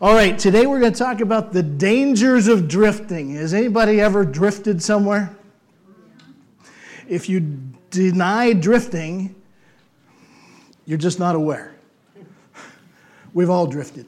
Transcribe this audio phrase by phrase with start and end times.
[0.00, 3.34] All right, today we're going to talk about the dangers of drifting.
[3.34, 5.36] Has anybody ever drifted somewhere?
[7.08, 7.40] If you
[7.90, 9.34] deny drifting,
[10.84, 11.74] you're just not aware.
[13.34, 14.06] We've all drifted.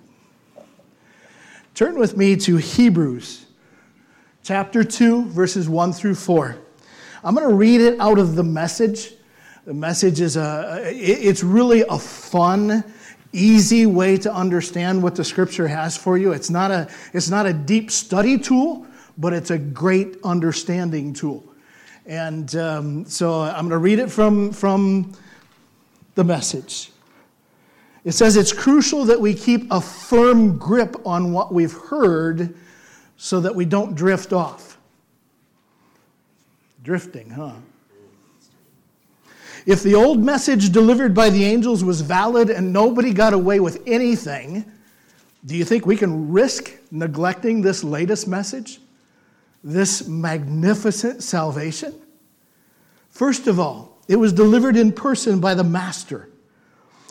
[1.75, 3.47] Turn with me to Hebrews
[4.45, 6.57] chapter 2, verses 1 through 4.
[7.25, 9.15] I'm going to read it out of the message.
[9.65, 12.85] The message is a, it's really a fun,
[13.33, 16.33] easy way to understand what the scripture has for you.
[16.33, 18.87] It's not a, it's not a deep study tool,
[19.19, 21.45] but it's a great understanding tool.
[22.07, 25.13] And um, so I'm going to read it from, from
[26.15, 26.91] the message.
[28.05, 32.55] It says it's crucial that we keep a firm grip on what we've heard
[33.17, 34.79] so that we don't drift off.
[36.83, 37.53] Drifting, huh?
[39.67, 43.83] If the old message delivered by the angels was valid and nobody got away with
[43.87, 44.65] anything,
[45.45, 48.81] do you think we can risk neglecting this latest message?
[49.63, 51.95] This magnificent salvation?
[53.09, 56.29] First of all, it was delivered in person by the Master,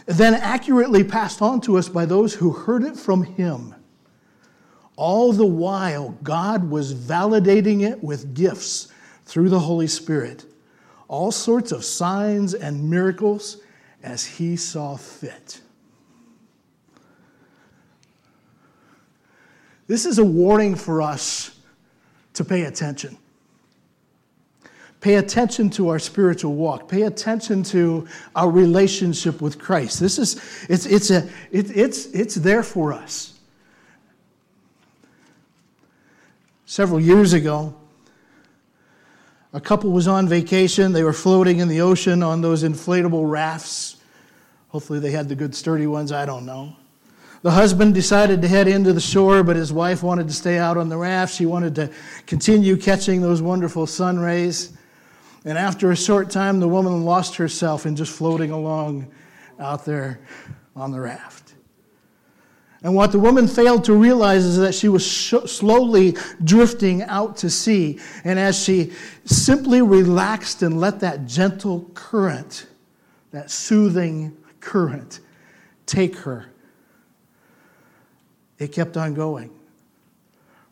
[0.05, 3.75] then accurately passed on to us by those who heard it from him.
[4.95, 8.89] All the while, God was validating it with gifts
[9.25, 10.45] through the Holy Spirit,
[11.09, 13.57] all sorts of signs and miracles
[14.01, 15.59] as He saw fit.
[19.87, 21.59] This is a warning for us
[22.35, 23.17] to pay attention.
[25.01, 26.87] Pay attention to our spiritual walk.
[26.87, 29.99] Pay attention to our relationship with Christ.
[29.99, 33.39] This is, it's, it's, a, it, it's, it's there for us.
[36.65, 37.73] Several years ago,
[39.53, 40.91] a couple was on vacation.
[40.91, 43.97] They were floating in the ocean on those inflatable rafts.
[44.69, 46.11] Hopefully, they had the good sturdy ones.
[46.11, 46.75] I don't know.
[47.41, 50.77] The husband decided to head into the shore, but his wife wanted to stay out
[50.77, 51.33] on the raft.
[51.33, 51.89] She wanted to
[52.27, 54.77] continue catching those wonderful sun rays.
[55.45, 59.09] And after a short time, the woman lost herself in just floating along
[59.57, 60.19] out there
[60.75, 61.48] on the raft.
[62.81, 67.35] And what the woman failed to realize is that she was sh- slowly drifting out
[67.37, 67.99] to sea.
[68.23, 68.93] And as she
[69.25, 72.67] simply relaxed and let that gentle current,
[73.31, 75.19] that soothing current,
[75.85, 76.45] take her,
[78.59, 79.58] it kept on going.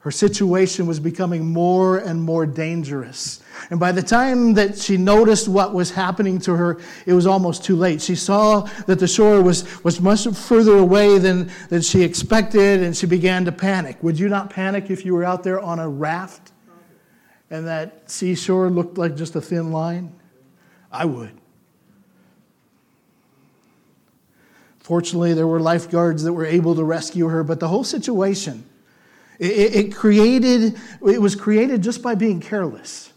[0.07, 3.41] Her situation was becoming more and more dangerous.
[3.69, 7.65] And by the time that she noticed what was happening to her, it was almost
[7.65, 8.01] too late.
[8.01, 12.95] She saw that the shore was, was much further away than, than she expected, and
[12.95, 14.01] she began to panic.
[14.01, 16.53] Would you not panic if you were out there on a raft
[17.49, 20.15] and that seashore looked like just a thin line?
[20.89, 21.33] I would.
[24.79, 28.63] Fortunately, there were lifeguards that were able to rescue her, but the whole situation
[29.39, 33.11] it, it, created, it was created just by being careless,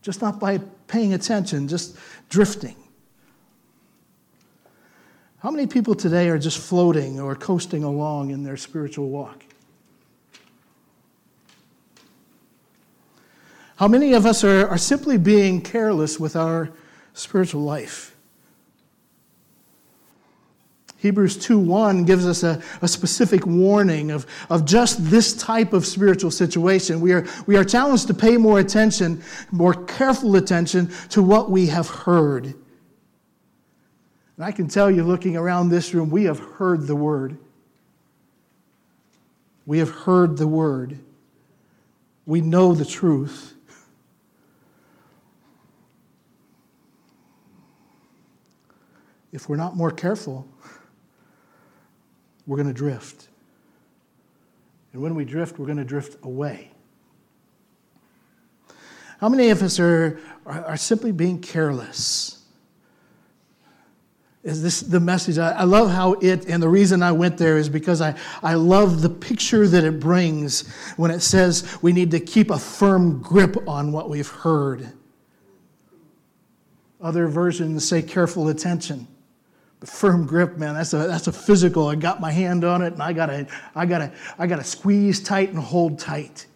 [0.00, 1.96] just not by paying attention, just
[2.28, 2.76] drifting.
[5.38, 9.44] How many people today are just floating or coasting along in their spiritual walk?
[13.76, 16.70] How many of us are, are simply being careless with our
[17.14, 18.16] spiritual life?
[21.02, 26.30] Hebrews 2:1 gives us a, a specific warning of, of just this type of spiritual
[26.30, 27.00] situation.
[27.00, 29.20] We are, we are challenged to pay more attention,
[29.50, 32.44] more careful attention to what we have heard.
[34.36, 37.36] And I can tell you, looking around this room, we have heard the word.
[39.66, 41.00] We have heard the word.
[42.26, 43.54] We know the truth.
[49.32, 50.46] If we're not more careful,
[52.46, 53.28] we're going to drift.
[54.92, 56.70] And when we drift, we're going to drift away.
[59.20, 62.44] How many of us are, are, simply being careless?
[64.42, 65.38] Is this the message?
[65.38, 68.54] I, I love how it, and the reason I went there is because I, I
[68.54, 73.22] love the picture that it brings when it says we need to keep a firm
[73.22, 74.92] grip on what we've heard.
[77.00, 79.06] Other versions say careful attention
[79.86, 81.88] firm grip, man, that's a, that's a physical.
[81.88, 85.50] I got my hand on it and I gotta, I gotta, I gotta squeeze tight
[85.50, 86.46] and hold tight.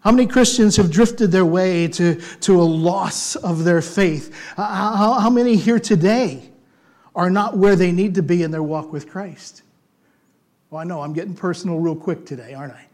[0.00, 4.32] How many Christians have drifted their way to, to a loss of their faith?
[4.56, 6.48] Uh, how, how many here today
[7.14, 9.62] are not where they need to be in their walk with Christ?
[10.70, 12.86] Well, I know I'm getting personal real quick today, aren't I?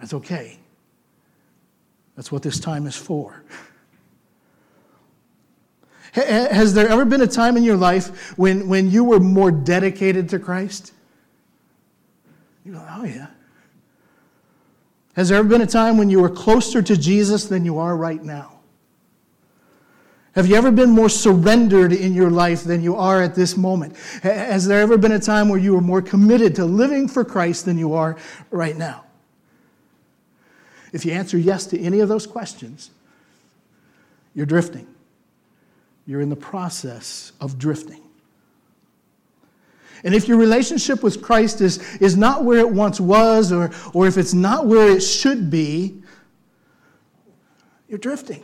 [0.00, 0.58] That's okay.
[2.16, 3.44] That's what this time is for.
[6.12, 10.28] Has there ever been a time in your life when, when you were more dedicated
[10.30, 10.92] to Christ?
[12.64, 13.28] You go, oh yeah.
[15.14, 17.96] Has there ever been a time when you were closer to Jesus than you are
[17.96, 18.60] right now?
[20.34, 23.96] Have you ever been more surrendered in your life than you are at this moment?
[24.22, 27.64] Has there ever been a time where you were more committed to living for Christ
[27.64, 28.16] than you are
[28.50, 29.04] right now?
[30.92, 32.90] If you answer yes to any of those questions,
[34.34, 34.86] you're drifting.
[36.10, 38.02] You're in the process of drifting.
[40.02, 44.08] And if your relationship with Christ is, is not where it once was, or, or
[44.08, 46.02] if it's not where it should be,
[47.88, 48.42] you're drifting.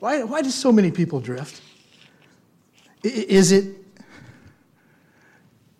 [0.00, 1.62] Why, why do so many people drift?
[3.04, 3.76] Is it,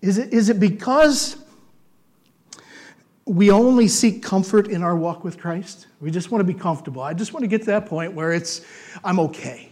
[0.00, 1.41] is it, is it because
[3.24, 5.86] we only seek comfort in our walk with Christ?
[6.00, 7.02] We just want to be comfortable.
[7.02, 8.62] I just want to get to that point where it's,
[9.04, 9.70] I'm okay.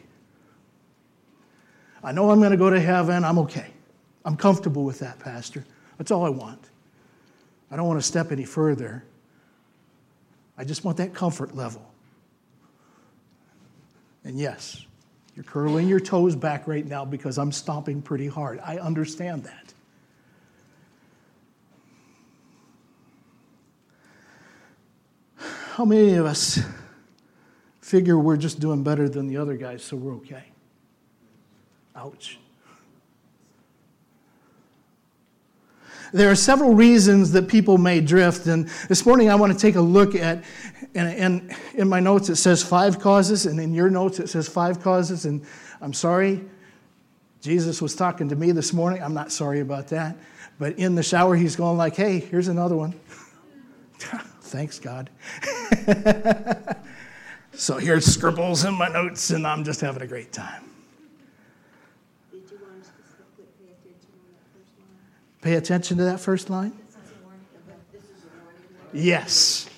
[2.02, 3.24] I know I'm going to go to heaven.
[3.24, 3.66] I'm okay.
[4.24, 5.64] I'm comfortable with that, Pastor.
[5.98, 6.70] That's all I want.
[7.70, 9.04] I don't want to step any further.
[10.56, 11.90] I just want that comfort level.
[14.24, 14.84] And yes,
[15.34, 18.60] you're curling your toes back right now because I'm stomping pretty hard.
[18.62, 19.69] I understand that.
[25.74, 26.58] How many of us
[27.80, 30.42] figure we're just doing better than the other guys, so we're okay?
[31.94, 32.38] Ouch.
[36.12, 39.76] There are several reasons that people may drift, and this morning I want to take
[39.76, 40.42] a look at,
[40.96, 44.48] and, and, in my notes it says five causes, and in your notes it says
[44.48, 45.46] five causes, and
[45.80, 46.44] I'm sorry,
[47.40, 49.04] Jesus was talking to me this morning.
[49.04, 50.16] I'm not sorry about that,
[50.58, 52.98] but in the shower he's going like, "Hey, here's another one."
[54.50, 55.10] Thanks God.
[57.52, 60.64] so here's scribbles in my notes, and I'm just having a great time.
[65.40, 66.72] Pay attention to that first line.
[68.92, 69.70] Yes.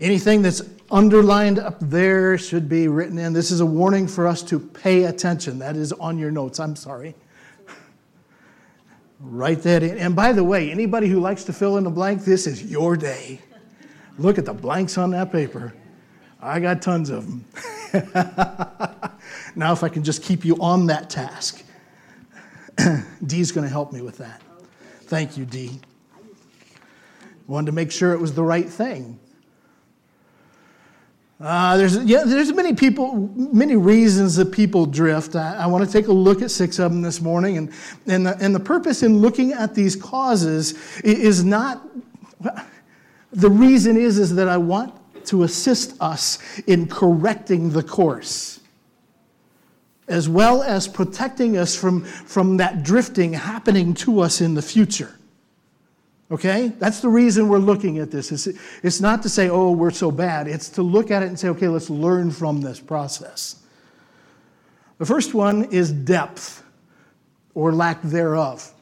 [0.00, 3.32] Anything that's underlined up there should be written in.
[3.32, 5.60] This is a warning for us to pay attention.
[5.60, 6.58] That is on your notes.
[6.58, 7.14] I'm sorry.
[9.20, 9.96] Write that in.
[9.96, 12.96] And by the way, anybody who likes to fill in the blank, this is your
[12.96, 13.42] day.
[14.18, 15.72] Look at the blanks on that paper.
[16.40, 17.44] I got tons of them.
[19.56, 21.64] now, if I can just keep you on that task,
[23.26, 24.42] Dee's going to help me with that.
[25.02, 25.80] Thank you, Dee.
[27.46, 29.18] Wanted to make sure it was the right thing.
[31.40, 35.36] Uh, there's, yeah, there's many people, many reasons that people drift.
[35.36, 37.58] I, I, want to take a look at six of them this morning.
[37.58, 37.72] And,
[38.08, 41.86] and, the, and the purpose in looking at these causes is not,
[43.32, 44.94] the reason is, is that I want
[45.26, 48.58] to assist us in correcting the course
[50.08, 55.14] as well as protecting us from, from that drifting happening to us in the future.
[56.30, 56.68] Okay?
[56.78, 58.32] That's the reason we're looking at this.
[58.32, 60.48] It's, it's not to say, oh, we're so bad.
[60.48, 63.62] It's to look at it and say, okay, let's learn from this process.
[64.98, 66.64] The first one is depth
[67.54, 68.72] or lack thereof.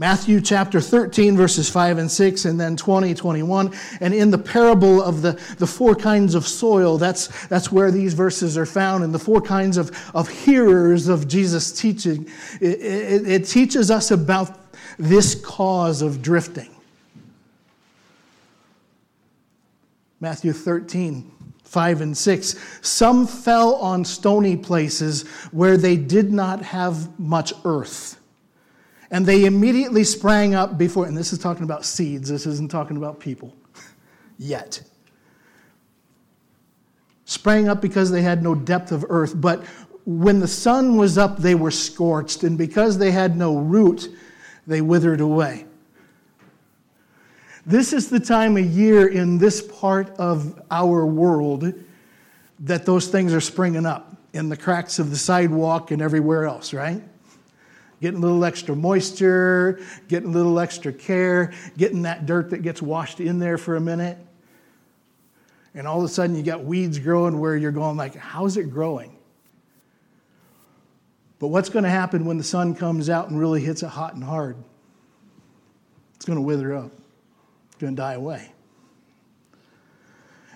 [0.00, 3.70] Matthew chapter 13, verses 5 and 6, and then 20, 21.
[4.00, 8.14] And in the parable of the, the four kinds of soil, that's, that's where these
[8.14, 9.04] verses are found.
[9.04, 12.26] And the four kinds of, of hearers of Jesus' teaching,
[12.62, 16.74] it, it, it teaches us about this cause of drifting.
[20.18, 21.30] Matthew 13,
[21.64, 22.78] 5 and 6.
[22.80, 28.16] Some fell on stony places where they did not have much earth
[29.10, 32.96] and they immediately sprang up before, and this is talking about seeds, this isn't talking
[32.96, 33.54] about people
[34.38, 34.82] yet.
[37.24, 39.64] Sprang up because they had no depth of earth, but
[40.04, 44.08] when the sun was up, they were scorched, and because they had no root,
[44.66, 45.66] they withered away.
[47.66, 51.72] This is the time of year in this part of our world
[52.60, 56.72] that those things are springing up in the cracks of the sidewalk and everywhere else,
[56.72, 57.02] right?
[58.00, 62.80] Getting a little extra moisture, getting a little extra care, getting that dirt that gets
[62.80, 64.18] washed in there for a minute.
[65.74, 68.70] And all of a sudden you got weeds growing where you're going like, how's it
[68.70, 69.16] growing?
[71.38, 74.14] But what's going to happen when the sun comes out and really hits it hot
[74.14, 74.56] and hard?
[76.16, 76.90] It's going to wither up.
[77.66, 78.52] It's going to die away.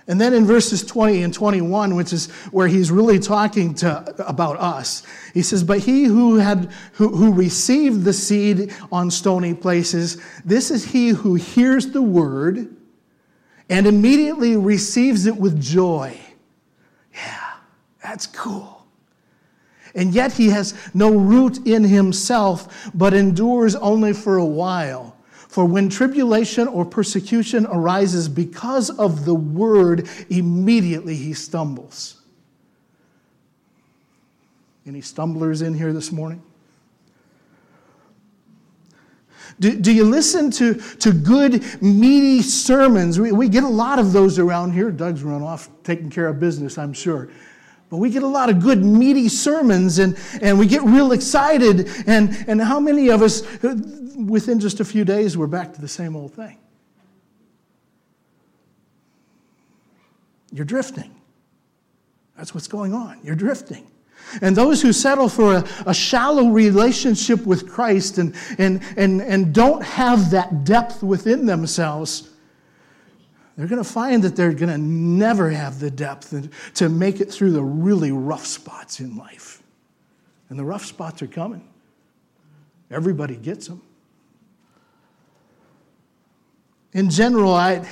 [0.06, 4.58] And then in verses 20 and 21, which is where he's really talking to, about
[4.58, 10.22] us, he says, But he who, had, who, who received the seed on stony places,
[10.44, 12.76] this is he who hears the word
[13.70, 16.18] and immediately receives it with joy.
[17.14, 17.52] Yeah,
[18.02, 18.86] that's cool.
[19.94, 25.13] And yet he has no root in himself, but endures only for a while.
[25.54, 32.20] For when tribulation or persecution arises because of the word, immediately he stumbles.
[34.84, 36.42] Any stumblers in here this morning?
[39.60, 43.20] Do, do you listen to, to good, meaty sermons?
[43.20, 44.90] We, we get a lot of those around here.
[44.90, 47.30] Doug's run off taking care of business, I'm sure.
[47.94, 51.88] But we get a lot of good, meaty sermons and, and we get real excited.
[52.08, 53.42] And, and how many of us,
[54.16, 56.58] within just a few days, we're back to the same old thing?
[60.50, 61.14] You're drifting.
[62.36, 63.20] That's what's going on.
[63.22, 63.86] You're drifting.
[64.42, 69.54] And those who settle for a, a, shallow relationship with Christ and, and, and, and
[69.54, 72.28] don't have that depth within themselves,
[73.56, 76.34] they're going to find that they're going to never have the depth
[76.74, 79.62] to make it through the really rough spots in life.
[80.48, 81.68] And the rough spots are coming.
[82.90, 83.82] Everybody gets them.
[86.92, 87.86] In general, I,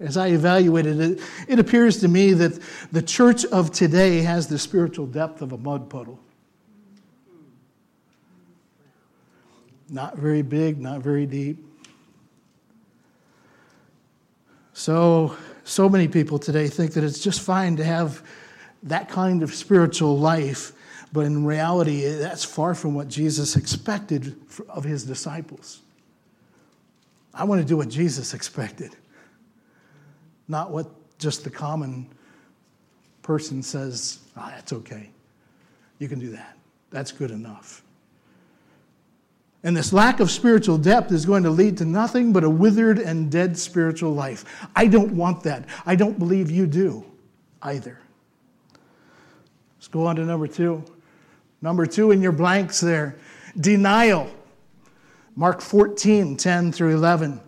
[0.00, 2.60] as I evaluated it, it appears to me that
[2.92, 6.18] the church of today has the spiritual depth of a mud puddle.
[9.88, 11.67] Not very big, not very deep.
[14.78, 18.22] So, so many people today think that it's just fine to have
[18.84, 20.70] that kind of spiritual life,
[21.12, 24.36] but in reality, that's far from what Jesus expected
[24.68, 25.80] of his disciples.
[27.34, 28.94] I want to do what Jesus expected
[30.48, 30.86] not what
[31.18, 32.08] just the common
[33.22, 35.10] person says, ah, that's okay.
[35.98, 36.56] You can do that.
[36.90, 37.82] That's good enough.
[39.64, 42.98] And this lack of spiritual depth is going to lead to nothing but a withered
[42.98, 44.44] and dead spiritual life.
[44.76, 45.68] I don't want that.
[45.84, 47.04] I don't believe you do
[47.62, 47.98] either.
[49.76, 50.84] Let's go on to number two.
[51.60, 53.16] Number two in your blanks there
[53.60, 54.30] denial.
[55.34, 57.40] Mark 14, 10 through 11.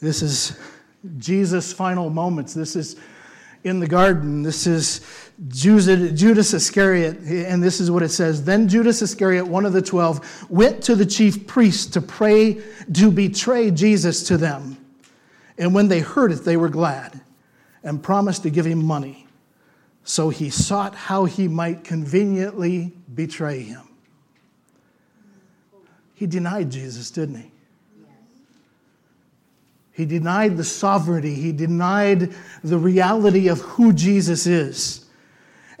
[0.00, 0.58] This is
[1.18, 2.54] Jesus' final moments.
[2.54, 2.96] This is
[3.64, 4.42] in the garden.
[4.42, 5.00] This is
[5.48, 8.44] Judas Iscariot, and this is what it says.
[8.44, 12.62] Then Judas Iscariot, one of the twelve, went to the chief priests to pray
[12.92, 14.76] to betray Jesus to them.
[15.58, 17.20] And when they heard it, they were glad
[17.82, 19.26] and promised to give him money.
[20.04, 23.82] So he sought how he might conveniently betray him.
[26.14, 27.50] He denied Jesus, didn't he?
[29.98, 31.34] He denied the sovereignty.
[31.34, 35.06] He denied the reality of who Jesus is.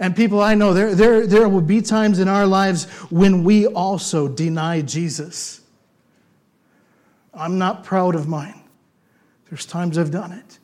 [0.00, 3.68] And people I know, there, there, there will be times in our lives when we
[3.68, 5.60] also deny Jesus.
[7.32, 8.60] I'm not proud of mine.
[9.50, 10.58] There's times I've done it.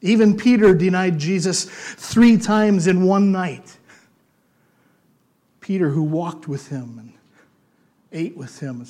[0.00, 3.78] Even Peter denied Jesus three times in one night.
[5.60, 7.12] Peter, who walked with him and
[8.10, 8.84] ate with him,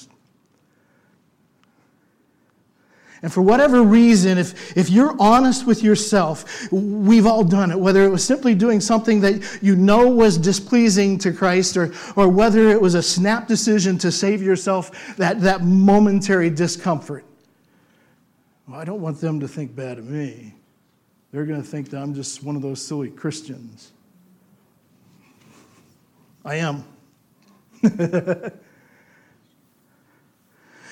[3.24, 8.04] And for whatever reason, if, if you're honest with yourself, we've all done it, whether
[8.04, 12.68] it was simply doing something that you know was displeasing to Christ or, or whether
[12.68, 17.24] it was a snap decision to save yourself that, that momentary discomfort.
[18.68, 20.52] Well, I don't want them to think bad of me.
[21.32, 23.92] They're going to think that I'm just one of those silly Christians.
[26.44, 26.84] I am.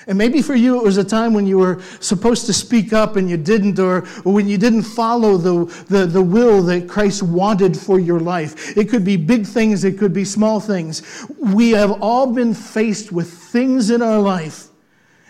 [0.07, 3.15] And maybe for you, it was a time when you were supposed to speak up
[3.15, 7.77] and you didn't, or, when you didn't follow the, the, the will that Christ wanted
[7.77, 8.77] for your life.
[8.77, 11.25] It could be big things, it could be small things.
[11.39, 14.67] We have all been faced with things in our life,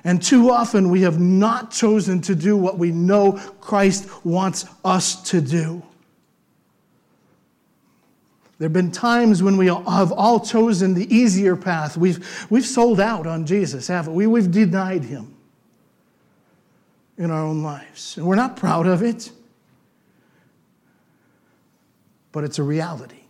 [0.04, 5.22] and too often we have not chosen to do what we know Christ wants us
[5.30, 5.84] to do.
[8.64, 11.98] There have been times when we have all chosen the easier path.
[11.98, 14.26] We've, we've sold out on Jesus, haven't we?
[14.26, 15.36] We've denied him
[17.18, 18.16] in our own lives.
[18.16, 19.32] And we're not proud of it,
[22.32, 23.26] but it's a reality.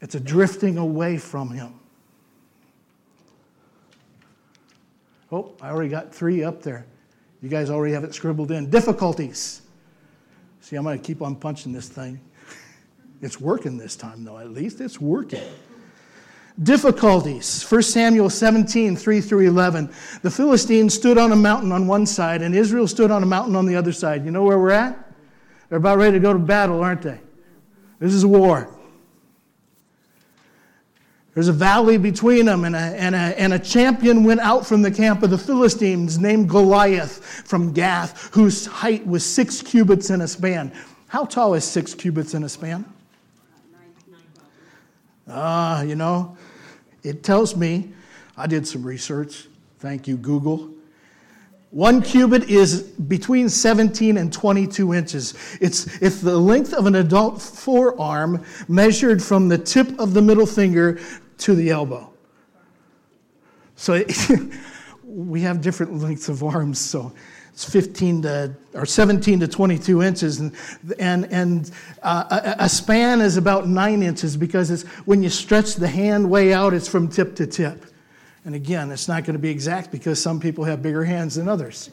[0.00, 1.74] It's a drifting away from him.
[5.32, 6.86] Oh, I already got three up there.
[7.42, 8.70] You guys already have it scribbled in.
[8.70, 9.62] Difficulties.
[10.60, 12.20] See, I'm going to keep on punching this thing.
[13.20, 15.42] It's working this time, though, at least it's working.
[16.62, 17.64] Difficulties.
[17.64, 19.90] 1 Samuel 17, 3 through 11.
[20.22, 23.56] The Philistines stood on a mountain on one side, and Israel stood on a mountain
[23.56, 24.24] on the other side.
[24.24, 24.96] You know where we're at?
[25.68, 27.20] They're about ready to go to battle, aren't they?
[27.98, 28.68] This is war.
[31.34, 34.82] There's a valley between them, and a, and, a, and a champion went out from
[34.82, 40.20] the camp of the Philistines named Goliath from Gath, whose height was six cubits in
[40.20, 40.72] a span.
[41.08, 42.84] How tall is six cubits in a span?
[45.28, 46.36] Ah, uh, you know,
[47.02, 47.92] it tells me,
[48.36, 49.46] I did some research.
[49.78, 50.70] Thank you, Google.
[51.70, 55.34] One cubit is between 17 and 22 inches.
[55.60, 60.46] It's, it's the length of an adult forearm measured from the tip of the middle
[60.46, 61.00] finger
[61.38, 62.12] to the elbow.
[63.74, 64.16] So it,
[65.04, 66.78] we have different lengths of arms.
[66.78, 67.12] So
[67.54, 70.52] it's 15 to or 17 to 22 inches, and
[70.98, 71.70] and, and
[72.02, 76.28] uh, a, a span is about nine inches because it's when you stretch the hand
[76.28, 77.86] way out, it's from tip to tip.
[78.44, 81.48] And again, it's not going to be exact because some people have bigger hands than
[81.48, 81.90] others.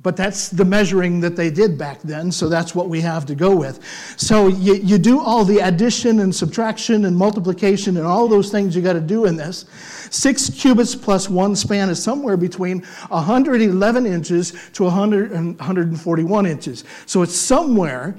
[0.00, 3.34] But that's the measuring that they did back then, so that's what we have to
[3.34, 3.80] go with.
[4.16, 8.76] So you, you do all the addition and subtraction and multiplication and all those things
[8.76, 9.64] you got to do in this.
[10.10, 16.84] Six cubits plus one span is somewhere between 111 inches to 100 and 141 inches.
[17.06, 18.14] So it's somewhere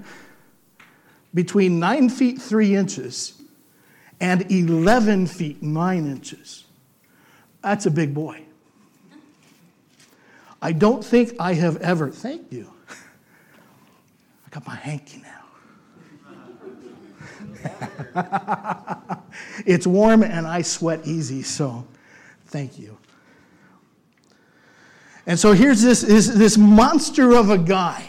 [1.33, 3.41] between 9 feet 3 inches
[4.19, 6.65] and 11 feet 9 inches.
[7.61, 8.48] That's a big boy.
[10.61, 12.69] I don't think I have ever, thank you.
[12.89, 15.39] I got my hanky now.
[19.65, 21.85] it's warm and I sweat easy, so
[22.47, 22.97] thank you.
[25.25, 28.05] And so here's this, this, this monster of a guy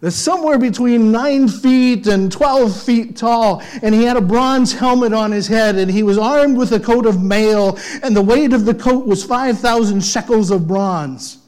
[0.00, 3.62] that's somewhere between nine feet and 12 feet tall.
[3.82, 6.80] And he had a bronze helmet on his head, and he was armed with a
[6.80, 11.38] coat of mail, and the weight of the coat was 5,000 shekels of bronze.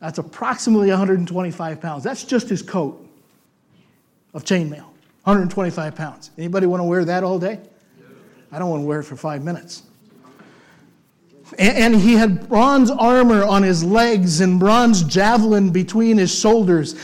[0.00, 2.04] That's approximately 125 pounds.
[2.04, 3.02] That's just his coat
[4.34, 4.84] of chainmail.
[5.24, 6.30] 125 pounds.
[6.38, 7.60] Anybody want to wear that all day?
[8.52, 9.82] I don't want to wear it for five minutes.
[11.58, 16.96] And he had bronze armor on his legs and bronze javelin between his shoulders.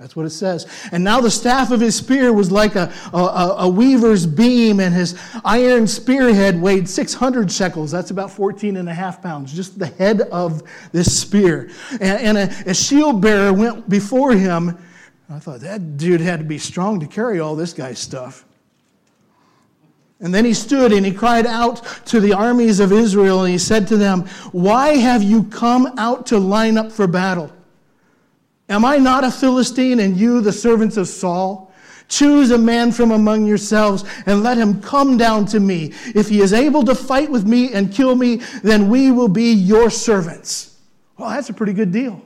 [0.00, 0.66] That's what it says.
[0.92, 4.94] And now the staff of his spear was like a, a, a, weaver's beam, and
[4.94, 7.90] his iron spearhead weighed 600 shekels.
[7.90, 11.68] That's about 14 and a half pounds, just the head of this spear.
[12.00, 14.78] And, and a, a shield bearer went before him.
[15.28, 18.46] I thought that dude had to be strong to carry all this guy's stuff.
[20.18, 23.58] And then he stood and he cried out to the armies of Israel, and he
[23.58, 27.52] said to them, Why have you come out to line up for battle?
[28.70, 31.70] Am I not a Philistine and you the servants of Saul?
[32.08, 35.92] Choose a man from among yourselves and let him come down to me.
[36.14, 39.52] If he is able to fight with me and kill me, then we will be
[39.52, 40.78] your servants.
[41.16, 42.22] Well, that's a pretty good deal.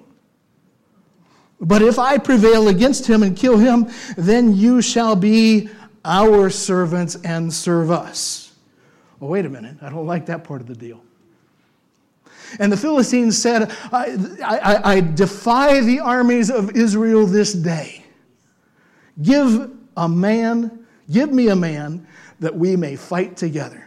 [1.60, 5.68] But if I prevail against him and kill him, then you shall be
[6.04, 8.52] our servants and serve us.
[9.20, 9.76] Well, wait a minute.
[9.80, 11.03] I don't like that part of the deal.
[12.58, 18.04] And the Philistines said, I, I, I defy the armies of Israel this day.
[19.22, 22.06] Give a man, give me a man
[22.40, 23.84] that we may fight together.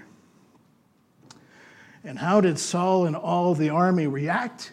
[2.03, 4.71] And how did Saul and all the army react?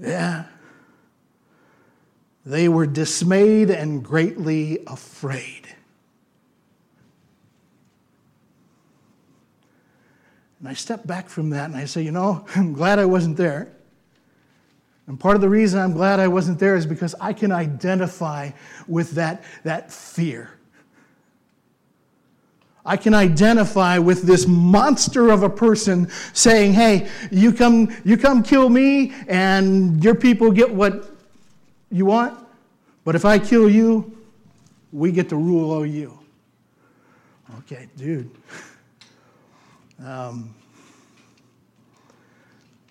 [0.00, 0.46] Yeah.
[2.44, 5.68] They were dismayed and greatly afraid.
[10.62, 13.36] And I step back from that and I say, you know, I'm glad I wasn't
[13.36, 13.72] there.
[15.08, 18.52] And part of the reason I'm glad I wasn't there is because I can identify
[18.86, 20.50] with that, that fear.
[22.86, 28.44] I can identify with this monster of a person saying, hey, you come, you come
[28.44, 31.10] kill me and your people get what
[31.90, 32.38] you want,
[33.04, 34.16] but if I kill you,
[34.92, 36.16] we get to rule over you.
[37.58, 38.30] Okay, dude.
[40.04, 40.54] Um,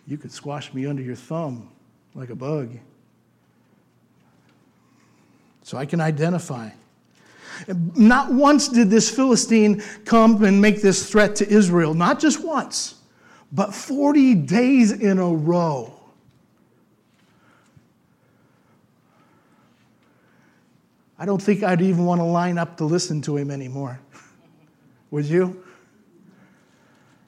[0.07, 1.69] you could squash me under your thumb
[2.15, 2.77] like a bug.
[5.63, 6.69] So I can identify.
[7.95, 12.95] Not once did this Philistine come and make this threat to Israel, not just once,
[13.51, 15.93] but 40 days in a row.
[21.19, 23.99] I don't think I'd even want to line up to listen to him anymore.
[25.11, 25.60] Would you?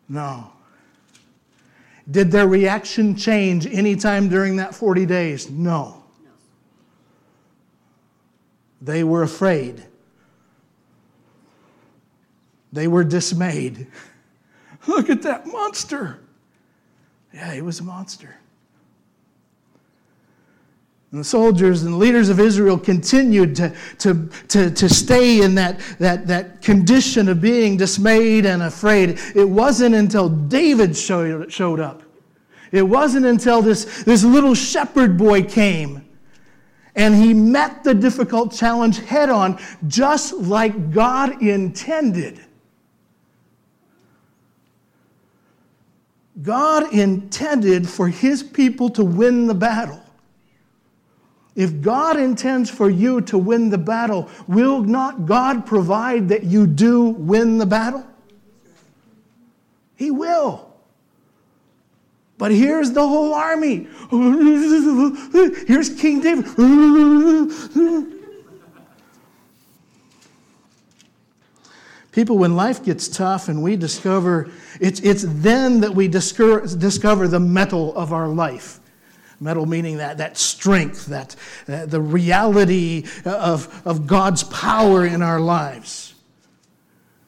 [0.10, 0.52] No.
[2.10, 5.50] Did their reaction change anytime during that 40 days?
[5.50, 6.04] No.
[8.82, 9.84] They were afraid.
[12.74, 13.88] They were dismayed.
[14.88, 16.20] Look at that monster.
[17.34, 18.36] Yeah, he was a monster.
[21.14, 25.54] And the soldiers and the leaders of Israel continued to, to, to, to stay in
[25.54, 29.20] that, that, that condition of being dismayed and afraid.
[29.36, 32.02] It wasn't until David showed, showed up.
[32.72, 36.04] It wasn't until this, this little shepherd boy came
[36.96, 42.44] and he met the difficult challenge head on, just like God intended.
[46.42, 50.03] God intended for his people to win the battle.
[51.56, 56.66] If God intends for you to win the battle, will not God provide that you
[56.66, 58.06] do win the battle?
[59.96, 60.74] He will.
[62.40, 63.88] But here's the whole army.
[65.68, 66.46] Here's King David.
[72.12, 77.28] People, when life gets tough and we discover, it's, it's then that we discover, discover
[77.28, 78.80] the mettle of our life.
[79.44, 81.36] Mettle meaning that, that strength, that,
[81.68, 86.16] uh, the reality of, of God's power in our lives.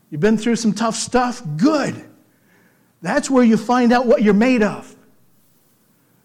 [0.09, 1.41] You've been through some tough stuff?
[1.57, 2.05] Good.
[3.01, 4.95] That's where you find out what you're made of.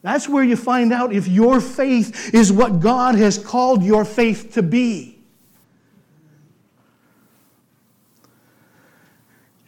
[0.02, 4.54] That's where you find out if your faith is what God has called your faith
[4.54, 5.18] to be.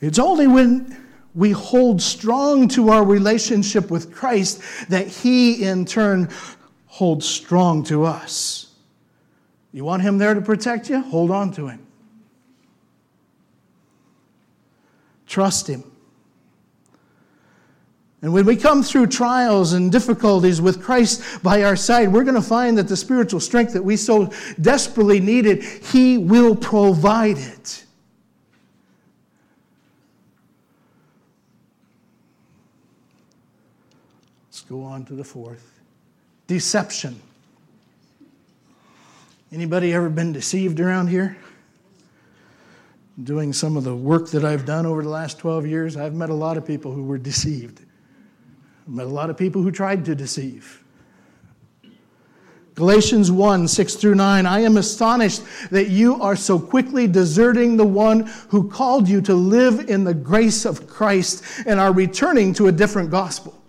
[0.00, 1.01] It's only when
[1.34, 6.28] we hold strong to our relationship with Christ, that He in turn
[6.86, 8.74] holds strong to us.
[9.72, 11.00] You want Him there to protect you?
[11.00, 11.86] Hold on to Him.
[15.26, 15.84] Trust Him.
[18.20, 22.36] And when we come through trials and difficulties with Christ by our side, we're going
[22.36, 27.84] to find that the spiritual strength that we so desperately needed, He will provide it.
[34.72, 35.80] Go on to the fourth.
[36.46, 37.20] Deception.
[39.52, 41.36] Anybody ever been deceived around here?
[43.22, 46.30] Doing some of the work that I've done over the last 12 years, I've met
[46.30, 47.82] a lot of people who were deceived.
[48.86, 50.82] I've met a lot of people who tried to deceive.
[52.74, 54.46] Galatians 1 6 through 9.
[54.46, 59.34] I am astonished that you are so quickly deserting the one who called you to
[59.34, 63.61] live in the grace of Christ and are returning to a different gospel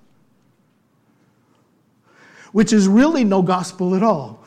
[2.54, 4.44] which is really no gospel at all.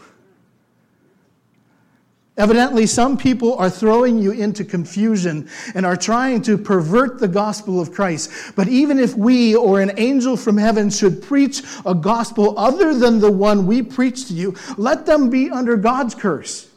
[2.39, 7.81] Evidently, some people are throwing you into confusion and are trying to pervert the gospel
[7.81, 8.31] of Christ.
[8.55, 13.21] But even if we or an angel from heaven should preach a gospel other than
[13.21, 16.69] the one we preach to you, let them be under God's curse.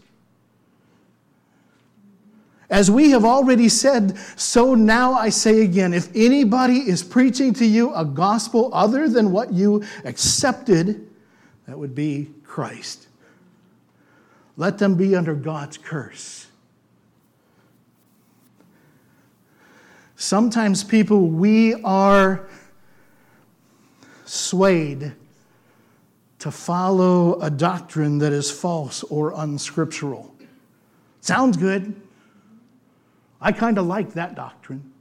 [2.70, 7.66] As we have already said, so now I say again if anybody is preaching to
[7.66, 11.09] you a gospel other than what you accepted,
[11.70, 13.08] that would be Christ.
[14.58, 16.48] Let them be under God's curse.
[20.16, 22.48] Sometimes, people, we are
[24.26, 25.14] swayed
[26.40, 30.34] to follow a doctrine that is false or unscriptural.
[31.22, 31.94] Sounds good.
[33.40, 34.92] I kind of like that doctrine.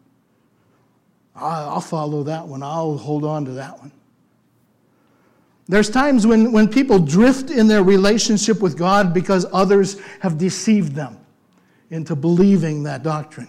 [1.35, 2.63] I'll follow that one.
[2.63, 3.91] I'll hold on to that one.
[5.69, 10.95] There's times when, when people drift in their relationship with God because others have deceived
[10.95, 11.19] them
[11.91, 13.49] into believing that doctrine.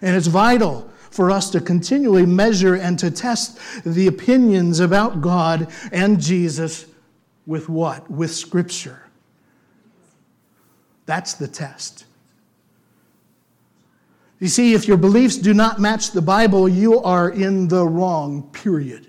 [0.00, 5.70] And it's vital for us to continually measure and to test the opinions about God
[5.92, 6.86] and Jesus
[7.46, 8.10] with what?
[8.10, 9.02] With Scripture.
[11.04, 12.06] That's the test.
[14.40, 18.50] You see, if your beliefs do not match the Bible, you are in the wrong,
[18.50, 19.06] period.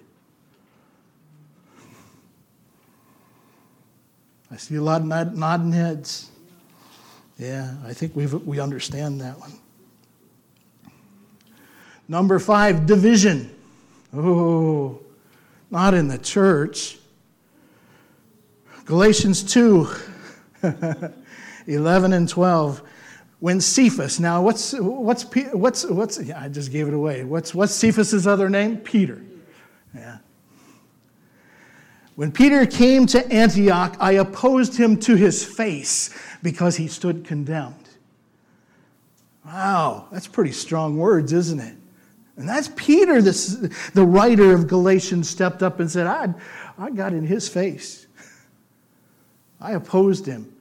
[4.52, 6.30] I see a lot of nod, nodding heads.
[7.38, 9.54] Yeah, I think we we understand that one.
[12.08, 13.54] Number five, division.
[14.14, 15.00] Oh,
[15.70, 16.98] not in the church.
[18.86, 19.88] Galatians 2
[21.68, 22.82] 11 and 12.
[23.40, 27.24] When Cephas, now what's, what's, what's, what's, yeah, I just gave it away.
[27.24, 28.78] What's, what's Cephas's other name?
[28.78, 29.22] Peter.
[29.94, 30.20] Yeah.
[32.18, 36.10] When Peter came to Antioch, I opposed him to his face
[36.42, 37.76] because he stood condemned.
[39.46, 41.76] Wow, that's pretty strong words, isn't it?
[42.36, 43.58] And that's Peter, this,
[43.94, 46.34] the writer of Galatians, stepped up and said, I,
[46.80, 48.08] I got in his face.
[49.62, 50.52] I opposed him.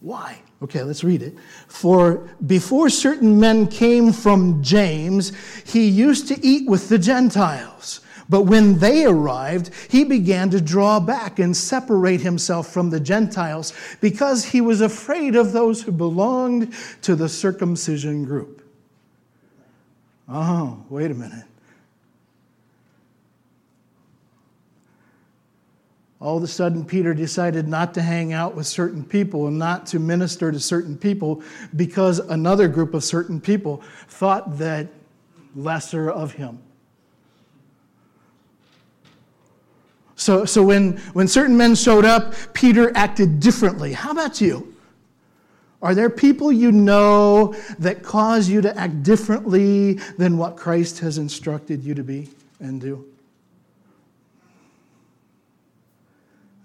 [0.00, 0.36] Why?
[0.62, 1.34] Okay, let's read it.
[1.68, 5.32] For before certain men came from James,
[5.64, 8.02] he used to eat with the Gentiles.
[8.28, 13.72] But when they arrived, he began to draw back and separate himself from the Gentiles
[14.00, 18.62] because he was afraid of those who belonged to the circumcision group.
[20.28, 21.46] Oh, wait a minute.
[26.20, 29.86] All of a sudden, Peter decided not to hang out with certain people and not
[29.86, 31.42] to minister to certain people
[31.76, 34.88] because another group of certain people thought that
[35.54, 36.58] lesser of him.
[40.18, 43.92] So, so when, when certain men showed up, Peter acted differently.
[43.92, 44.74] How about you?
[45.80, 51.18] Are there people you know that cause you to act differently than what Christ has
[51.18, 52.28] instructed you to be
[52.58, 53.06] and do?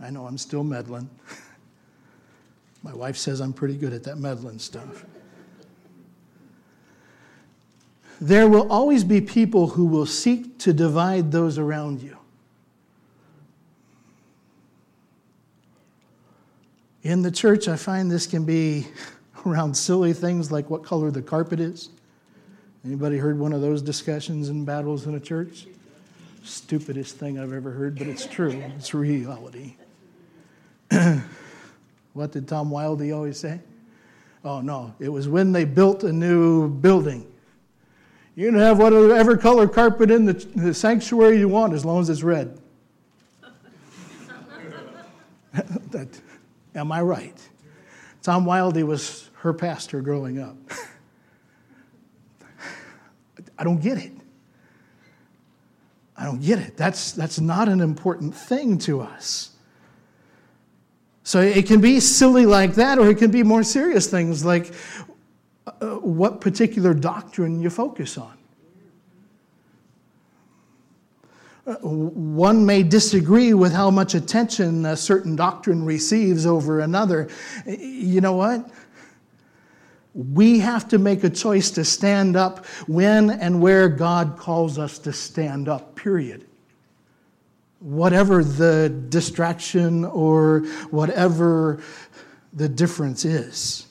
[0.02, 1.08] I know I'm still meddling.
[2.84, 5.06] My wife says I'm pretty good at that meddling stuff.
[8.20, 12.18] There will always be people who will seek to divide those around you.
[17.04, 18.88] In the church, I find this can be
[19.46, 21.89] around silly things like what color the carpet is.
[22.86, 25.68] Anybody heard one of those discussions and battles in a church?
[26.44, 28.52] Stupidest thing I've ever heard, but it's true.
[28.78, 29.76] It's reality.
[32.13, 33.60] what did Tom Wildey always say?
[34.44, 37.26] Oh, no, it was when they built a new building.
[38.36, 42.10] You can have whatever color carpet in the, the sanctuary you want as long as
[42.10, 42.60] it's red.
[45.92, 46.10] that,
[46.76, 47.50] am I right?
[48.22, 50.56] Tom Wildey was her pastor growing up.
[53.58, 54.12] I don't get it.
[56.16, 56.78] I don't get it.
[56.78, 59.52] That's, that's not an important thing to us.
[61.24, 64.74] So it can be silly like that, or it can be more serious things like
[65.66, 68.38] uh, what particular doctrine you focus on.
[71.24, 71.28] Uh,
[71.65, 77.30] Uh, one may disagree with how much attention a certain doctrine receives over another.
[77.65, 78.69] You know what?
[80.13, 84.99] We have to make a choice to stand up when and where God calls us
[84.99, 86.45] to stand up, period
[87.84, 91.84] whatever the distraction or whatever
[92.54, 93.88] the difference is.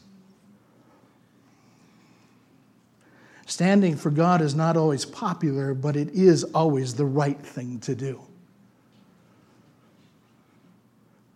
[3.47, 7.95] Standing for God is not always popular, but it is always the right thing to
[7.95, 8.21] do.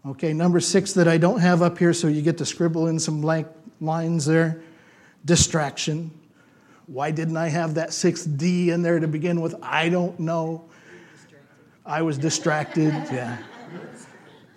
[0.07, 2.99] Okay, number six that I don't have up here, so you get to scribble in
[2.99, 3.49] some blank
[3.81, 4.62] lines there
[5.25, 6.11] distraction.
[6.87, 9.57] Why didn't I have that sixth D in there to begin with?
[9.61, 10.64] I don't know.
[11.85, 12.92] I was distracted.
[13.11, 13.38] Yeah.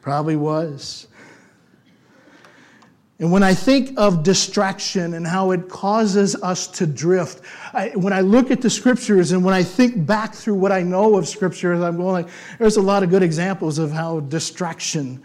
[0.02, 1.08] Probably was.
[3.20, 7.42] And when I think of distraction and how it causes us to drift,
[7.74, 10.84] I, when I look at the scriptures and when I think back through what I
[10.84, 12.30] know of scriptures, I'm going like,
[12.60, 15.22] there's a lot of good examples of how distraction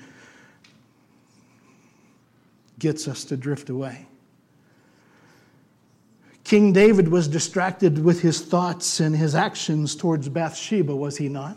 [2.81, 4.07] gets us to drift away.
[6.43, 11.57] King David was distracted with his thoughts and his actions towards Bathsheba, was he not?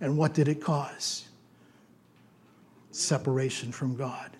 [0.00, 1.28] And what did it cause?
[2.90, 4.31] Separation from God.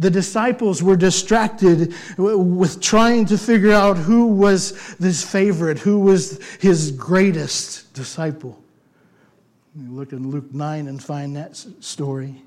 [0.00, 6.42] The disciples were distracted with trying to figure out who was his favorite, who was
[6.58, 8.62] his greatest disciple.
[9.76, 12.42] You look in Luke 9 and find that story.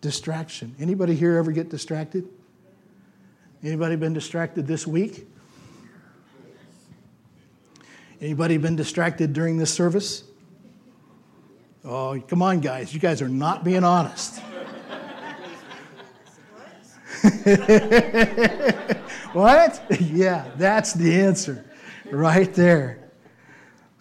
[0.00, 0.74] Distraction.
[0.80, 2.28] Anybody here ever get distracted?
[3.62, 5.28] Anybody been distracted this week?
[8.20, 10.24] Anybody been distracted during this service?
[11.84, 12.92] Oh, come on, guys.
[12.92, 14.38] You guys are not being honest.
[19.32, 19.82] what?
[20.00, 21.64] Yeah, that's the answer
[22.10, 22.99] right there.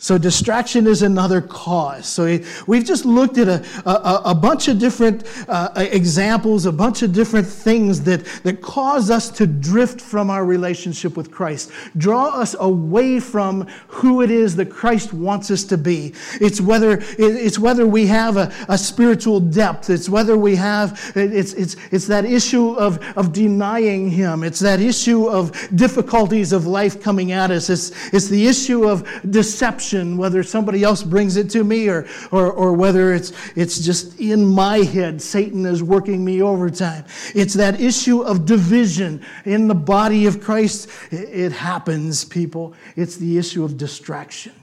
[0.01, 2.07] So, distraction is another cause.
[2.07, 7.01] So, we've just looked at a, a, a bunch of different uh, examples, a bunch
[7.01, 12.29] of different things that, that cause us to drift from our relationship with Christ, draw
[12.29, 16.13] us away from who it is that Christ wants us to be.
[16.39, 21.51] It's whether, it's whether we have a, a spiritual depth, it's whether we have, it's,
[21.51, 27.03] it's, it's that issue of, of denying Him, it's that issue of difficulties of life
[27.03, 31.63] coming at us, it's, it's the issue of deception whether somebody else brings it to
[31.63, 36.41] me or, or, or whether it's, it's just in my head, Satan is working me
[36.41, 37.05] overtime.
[37.35, 40.89] It's that issue of division in the body of Christ.
[41.11, 42.73] It, it happens, people.
[42.95, 44.53] It's the issue of distraction.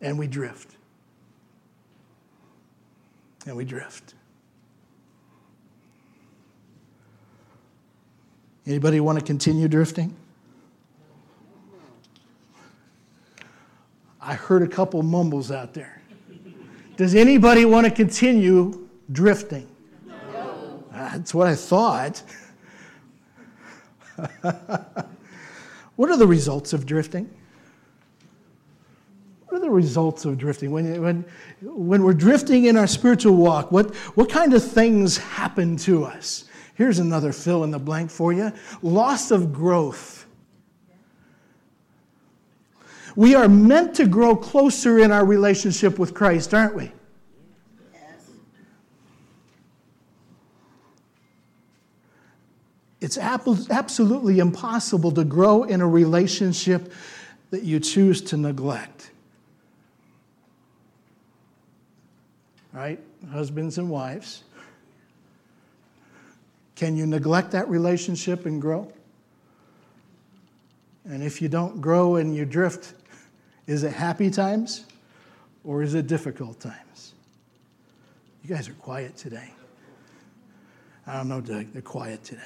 [0.00, 0.70] And we drift.
[3.46, 4.14] And we drift.
[8.66, 10.16] Anybody want to continue drifting?
[14.26, 16.00] I heard a couple mumbles out there.
[16.96, 19.68] Does anybody want to continue drifting?
[20.06, 20.82] No.
[20.90, 22.22] That's what I thought.
[25.96, 27.28] what are the results of drifting?
[29.48, 30.70] What are the results of drifting?
[30.70, 31.24] When, when,
[31.60, 36.46] when we're drifting in our spiritual walk, what, what kind of things happen to us?
[36.76, 40.23] Here's another fill in the blank for you loss of growth.
[43.16, 46.92] We are meant to grow closer in our relationship with Christ, aren't we?
[53.00, 56.90] It's absolutely impossible to grow in a relationship
[57.50, 59.10] that you choose to neglect.
[62.72, 62.98] Right?
[63.30, 64.42] Husbands and wives.
[66.76, 68.90] Can you neglect that relationship and grow?
[71.04, 72.94] And if you don't grow and you drift,
[73.66, 74.84] is it happy times
[75.64, 77.14] or is it difficult times?
[78.42, 79.50] You guys are quiet today.
[81.06, 82.42] I don't know, Doug, they're quiet today.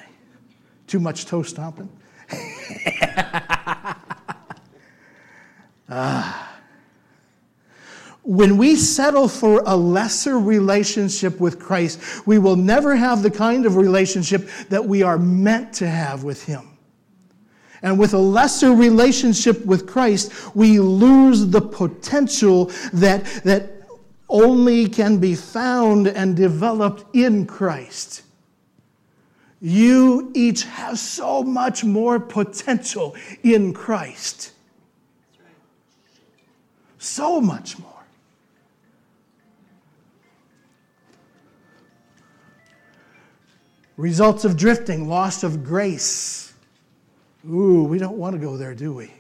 [0.86, 1.88] Too much toe stomping?
[5.88, 6.44] ah.
[8.22, 13.64] When we settle for a lesser relationship with Christ, we will never have the kind
[13.64, 16.67] of relationship that we are meant to have with Him.
[17.82, 23.82] And with a lesser relationship with Christ, we lose the potential that, that
[24.28, 28.22] only can be found and developed in Christ.
[29.60, 34.52] You each have so much more potential in Christ.
[36.98, 37.88] So much more.
[43.96, 46.47] Results of drifting, loss of grace.
[47.46, 49.12] Ooh, we don't want to go there, do we?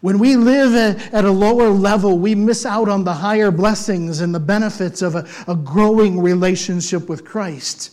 [0.00, 0.74] When we live
[1.12, 5.14] at a lower level, we miss out on the higher blessings and the benefits of
[5.14, 7.92] a, a growing relationship with Christ.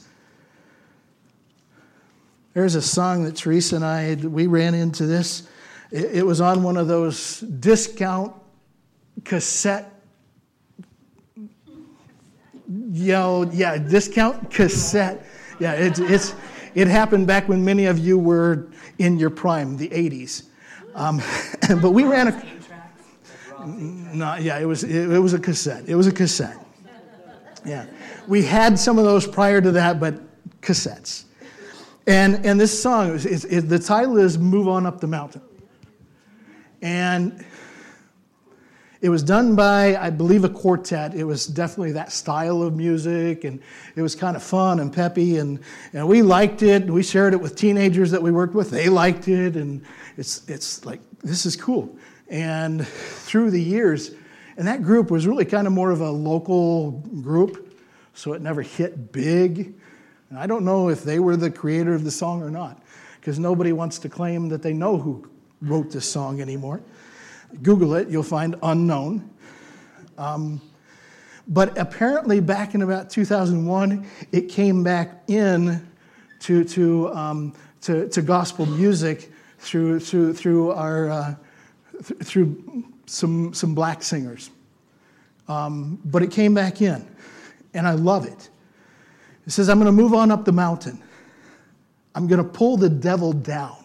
[2.54, 5.48] There's a song that Teresa and I, we ran into this.
[5.92, 8.34] It, was on one of those discount
[9.24, 10.00] cassette
[12.92, 15.26] Yo, yeah, discount cassette.
[15.60, 16.36] Yeah, it, it's,
[16.76, 20.44] it happened back when many of you were in your prime, the 80s.
[20.96, 21.22] Um,
[21.82, 22.46] but we ran a.
[23.66, 25.88] No, yeah, it was, it, it was a cassette.
[25.88, 26.58] It was a cassette.
[27.66, 27.86] Yeah.
[28.28, 30.16] We had some of those prior to that, but
[30.62, 31.26] cassettes.
[32.08, 35.42] And, and this song, is, the title is Move On Up the Mountain.
[36.82, 37.46] And
[39.02, 41.16] it was done by, I believe, a quartet.
[41.16, 43.62] It was definitely that style of music, and
[43.96, 45.60] it was kind of fun and peppy, and,
[45.94, 46.86] and we liked it.
[46.86, 48.70] We shared it with teenagers that we worked with.
[48.70, 49.86] They liked it, and
[50.18, 51.98] it's, it's like, this is cool.
[52.28, 54.12] And through the years,
[54.58, 57.74] and that group was really kind of more of a local group,
[58.14, 59.74] so it never hit big.
[60.30, 62.84] And I don't know if they were the creator of the song or not,
[63.22, 65.26] because nobody wants to claim that they know who
[65.62, 66.82] wrote this song anymore.
[67.62, 69.30] Google it, you'll find unknown.
[70.18, 70.62] Um,
[71.48, 75.88] but apparently, back in about 2001, it came back in
[76.42, 81.36] to, to, um, to, to, gospel music through, through, through, our, uh,
[82.06, 84.52] th- through some, some black singers.
[85.48, 87.06] Um, but it came back in,
[87.74, 88.50] and I love it.
[89.48, 91.02] It says, I'm going to move on up the mountain.
[92.14, 93.79] I'm going to pull the devil down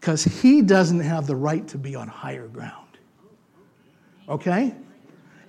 [0.00, 2.98] because he doesn't have the right to be on higher ground.
[4.28, 4.74] Okay?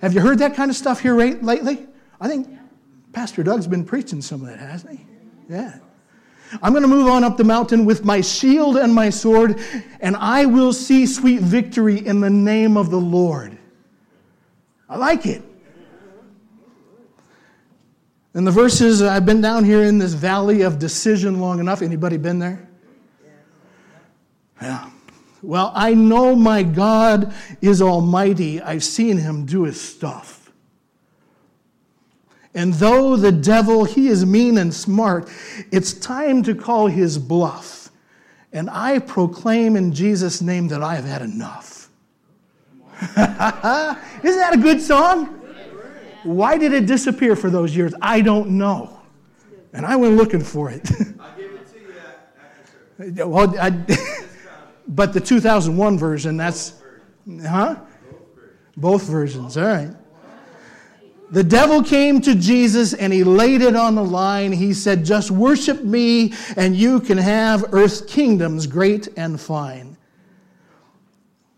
[0.02, 1.86] Have you heard that kind of stuff here lately?
[2.20, 2.48] I think
[3.12, 5.06] Pastor Doug's been preaching some of that, hasn't he?
[5.48, 5.78] Yeah.
[6.62, 9.58] I'm going to move on up the mountain with my shield and my sword,
[10.00, 13.56] and I will see sweet victory in the name of the Lord.
[14.86, 15.42] I like it.
[18.34, 21.80] And the verses, I've been down here in this valley of decision long enough.
[21.80, 22.68] Anybody been there?
[24.62, 24.90] Yeah.
[25.42, 28.60] Well, I know my God is almighty.
[28.60, 30.52] I've seen him do his stuff.
[32.54, 35.28] And though the devil, he is mean and smart,
[35.70, 37.90] it's time to call his bluff.
[38.52, 41.88] And I proclaim in Jesus' name that I have had enough.
[43.02, 45.40] Isn't that a good song?
[46.22, 47.94] Why did it disappear for those years?
[48.00, 49.00] I don't know.
[49.72, 50.88] And I went looking for it.
[51.18, 51.94] I'll give it to you
[52.98, 53.70] after well, I,
[54.88, 56.74] but the 2001 version, that's,
[57.42, 57.76] huh?
[58.76, 59.90] Both versions, all right.
[61.30, 64.52] The devil came to Jesus and he laid it on the line.
[64.52, 69.96] He said, Just worship me and you can have earth's kingdoms great and fine.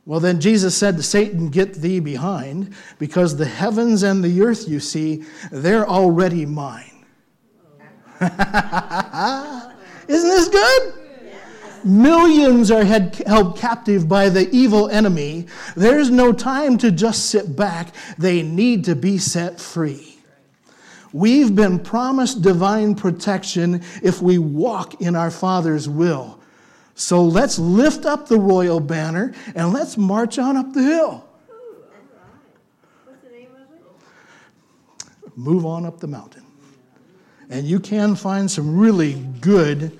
[0.06, 4.68] Well, then Jesus said to Satan, Get thee behind, because the heavens and the earth
[4.68, 7.04] you see, they're already mine.
[8.20, 8.30] Isn't
[10.28, 11.03] this good?
[11.84, 15.46] Millions are held captive by the evil enemy.
[15.76, 20.18] There's no time to just sit back, they need to be set free.
[21.12, 26.40] We've been promised divine protection if we walk in our Father's will.
[26.96, 31.28] So let's lift up the royal banner and let's march on up the hill.
[35.36, 36.44] Move on up the mountain.
[37.50, 39.98] And you can find some really good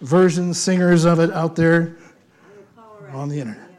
[0.00, 1.96] version singers of it out there
[3.12, 3.70] on the internet.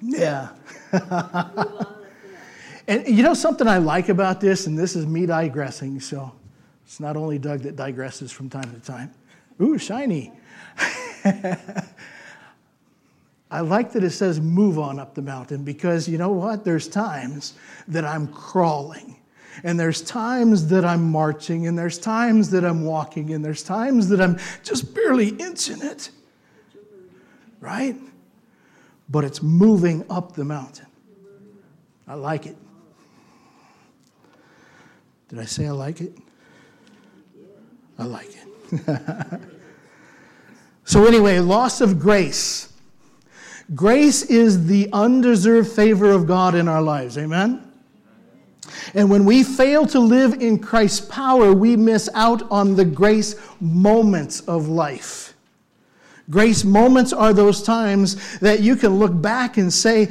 [0.00, 0.48] Yeah.
[2.88, 6.32] and you know something I like about this, and this is me digressing, so
[6.84, 9.12] it's not only Doug that digresses from time to time.
[9.60, 10.32] Ooh, shiny.
[13.50, 16.64] I like that it says move on up the mountain because you know what?
[16.64, 17.54] There's times
[17.88, 19.16] that I'm crawling
[19.64, 24.08] and there's times that I'm marching, and there's times that I'm walking, and there's times
[24.08, 26.10] that I'm just barely inching it.
[27.60, 27.96] Right?
[29.08, 30.86] But it's moving up the mountain.
[32.06, 32.56] I like it.
[35.28, 36.16] Did I say I like it?
[37.98, 39.40] I like it.
[40.84, 42.72] so, anyway, loss of grace.
[43.74, 47.18] Grace is the undeserved favor of God in our lives.
[47.18, 47.67] Amen?
[48.94, 53.34] And when we fail to live in Christ's power, we miss out on the grace
[53.60, 55.34] moments of life.
[56.30, 60.08] Grace moments are those times that you can look back and say,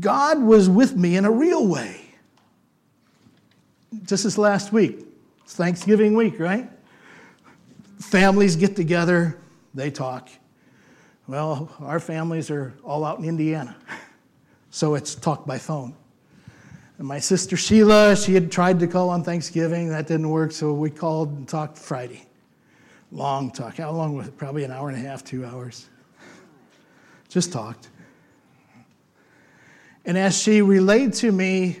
[0.00, 2.02] God was with me in a real way.
[4.04, 5.06] Just this last week,
[5.42, 6.68] it's Thanksgiving week, right?
[7.98, 9.38] Families get together,
[9.74, 10.28] they talk.
[11.26, 13.76] Well, our families are all out in Indiana,
[14.70, 15.94] so it's talk by phone.
[16.98, 19.88] And my sister Sheila, she had tried to call on Thanksgiving.
[19.88, 22.26] That didn't work, so we called and talked Friday.
[23.12, 23.76] Long talk.
[23.76, 24.36] How long was it?
[24.36, 25.88] Probably an hour and a half, two hours.
[27.28, 27.88] Just talked.
[30.04, 31.80] And as she relayed to me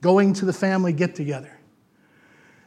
[0.00, 1.56] going to the family get together,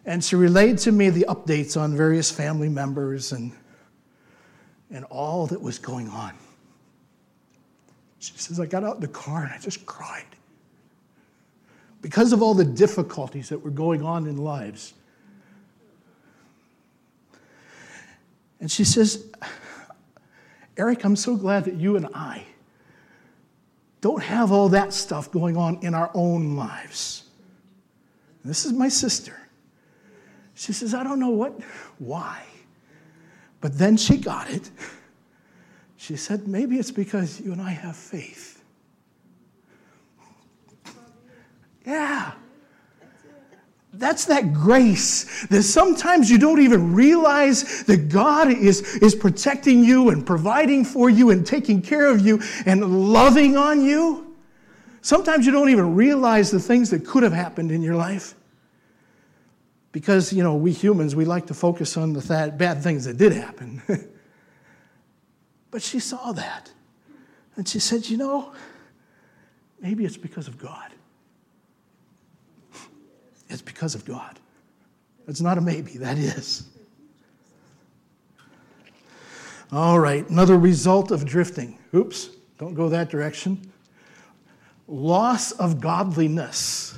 [0.06, 3.52] and she relayed to me the updates on various family members and,
[4.90, 6.34] and all that was going on.
[8.20, 10.26] She says, I got out in the car and I just cried
[12.02, 14.94] because of all the difficulties that were going on in lives.
[18.60, 19.26] And she says,
[20.78, 22.44] Eric, I'm so glad that you and I
[24.02, 27.24] don't have all that stuff going on in our own lives.
[28.44, 29.40] And this is my sister.
[30.54, 31.60] She says, I don't know what,
[32.00, 32.44] why.
[33.60, 34.70] But then she got it.
[35.98, 38.57] She said, maybe it's because you and I have faith.
[41.88, 42.34] Yeah.
[43.94, 50.10] That's that grace that sometimes you don't even realize that God is, is protecting you
[50.10, 54.36] and providing for you and taking care of you and loving on you.
[55.02, 58.36] Sometimes you don't even realize the things that could have happened in your life.
[59.94, 63.16] Because, you know, we humans, we like to focus on the th- bad things that
[63.16, 63.82] did happen.
[65.72, 66.70] but she saw that.
[67.56, 68.54] And she said, you know,
[69.80, 70.92] maybe it's because of God.
[73.50, 74.40] It's because of God.
[75.28, 76.68] It's not a maybe, that is.
[79.72, 81.78] All right, another result of drifting.
[81.94, 83.72] Oops, don't go that direction.
[84.88, 86.98] Loss of godliness.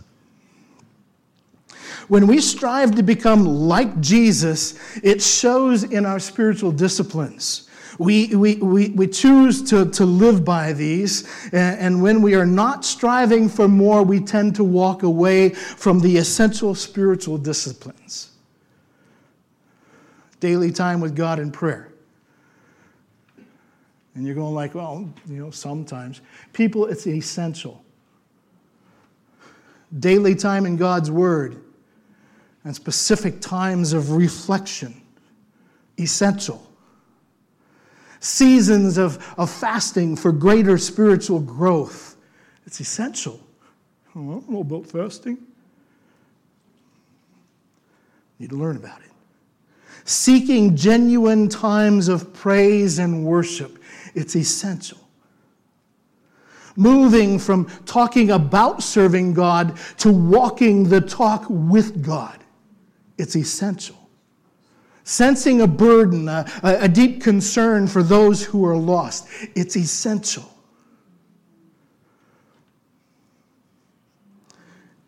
[2.07, 7.68] When we strive to become like Jesus, it shows in our spiritual disciplines.
[7.99, 12.45] We, we, we, we choose to, to live by these, and, and when we are
[12.45, 18.31] not striving for more, we tend to walk away from the essential spiritual disciplines.
[20.39, 21.91] Daily time with God in prayer.
[24.15, 26.21] And you're going like, well, you know, sometimes.
[26.53, 27.83] People, it's essential.
[29.99, 31.61] Daily time in God's Word
[32.63, 35.01] and specific times of reflection,
[35.99, 36.68] essential
[38.19, 42.17] seasons of, of fasting for greater spiritual growth.
[42.65, 43.39] It's essential.
[44.11, 45.37] I don't know about fasting.
[48.39, 49.11] Need to learn about it.
[50.05, 53.77] Seeking genuine times of praise and worship.
[54.15, 54.97] It's essential.
[56.75, 62.39] Moving from talking about serving God to walking the talk with God.
[63.17, 63.98] It's essential
[65.09, 69.27] sensing a burden, a, a, deep concern for those who are lost.
[69.55, 70.47] It's essential.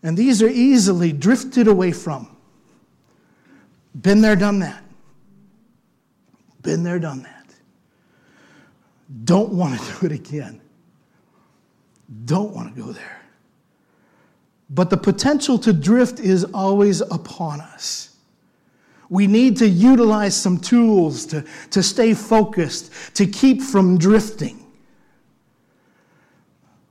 [0.01, 2.35] And these are easily drifted away from.
[4.01, 4.83] Been there, done that.
[6.63, 7.53] Been there, done that.
[9.23, 10.59] Don't want to do it again.
[12.25, 13.21] Don't want to go there.
[14.71, 18.10] But the potential to drift is always upon us.
[19.11, 24.65] We need to utilize some tools to, to stay focused, to keep from drifting.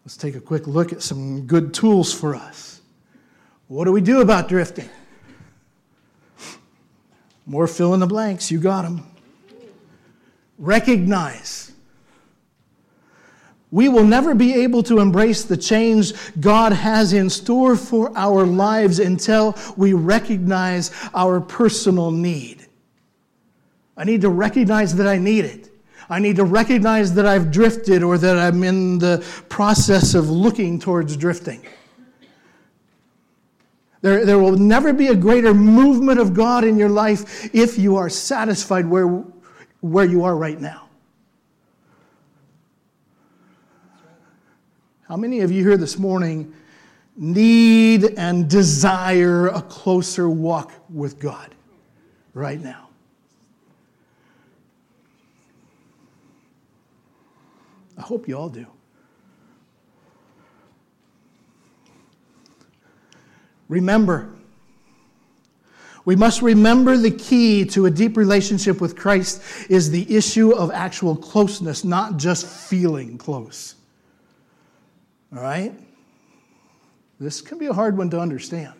[0.04, 2.82] Let's take a quick look at some good tools for us.
[3.68, 4.90] What do we do about drifting?
[7.46, 9.10] More fill in the blanks, you got them.
[10.58, 11.59] Recognize.
[13.72, 18.44] We will never be able to embrace the change God has in store for our
[18.44, 22.66] lives until we recognize our personal need.
[23.96, 25.70] I need to recognize that I need it.
[26.08, 30.80] I need to recognize that I've drifted or that I'm in the process of looking
[30.80, 31.64] towards drifting.
[34.02, 37.96] There, there will never be a greater movement of God in your life if you
[37.96, 39.06] are satisfied where,
[39.80, 40.89] where you are right now.
[45.11, 46.54] How many of you here this morning
[47.16, 51.52] need and desire a closer walk with God
[52.32, 52.90] right now?
[57.98, 58.66] I hope you all do.
[63.68, 64.30] Remember,
[66.04, 70.70] we must remember the key to a deep relationship with Christ is the issue of
[70.70, 73.74] actual closeness, not just feeling close.
[75.34, 75.72] All right?
[77.18, 78.74] This can be a hard one to understand.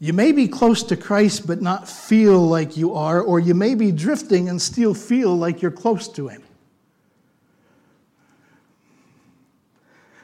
[0.00, 3.74] You may be close to Christ but not feel like you are, or you may
[3.74, 6.42] be drifting and still feel like you're close to Him.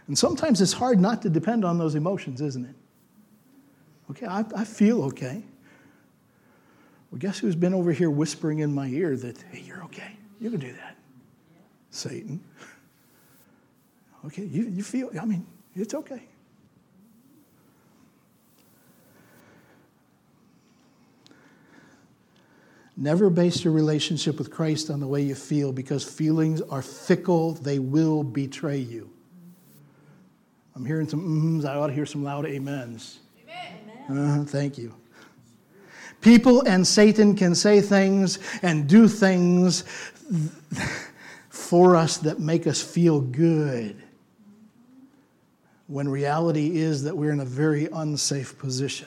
[0.07, 2.75] And sometimes it's hard not to depend on those emotions, isn't it?
[4.11, 5.43] Okay, I, I feel okay.
[7.11, 10.17] Well, guess who's been over here whispering in my ear that, hey, you're okay.
[10.41, 10.97] You can do that.
[11.91, 12.45] Satan.
[14.27, 16.23] Okay, you, you feel, I mean, it's okay.
[22.97, 27.53] Never base your relationship with Christ on the way you feel because feelings are fickle,
[27.55, 29.11] they will betray you.
[30.77, 31.21] I'm hearing some
[31.61, 31.69] mms.
[31.69, 33.19] I ought to hear some loud amens.
[34.09, 34.19] Amen.
[34.19, 34.95] Uh, thank you.
[36.21, 39.85] People and Satan can say things and do things
[41.49, 44.04] for us that make us feel good.
[45.95, 49.07] When reality is that we're in a very unsafe position.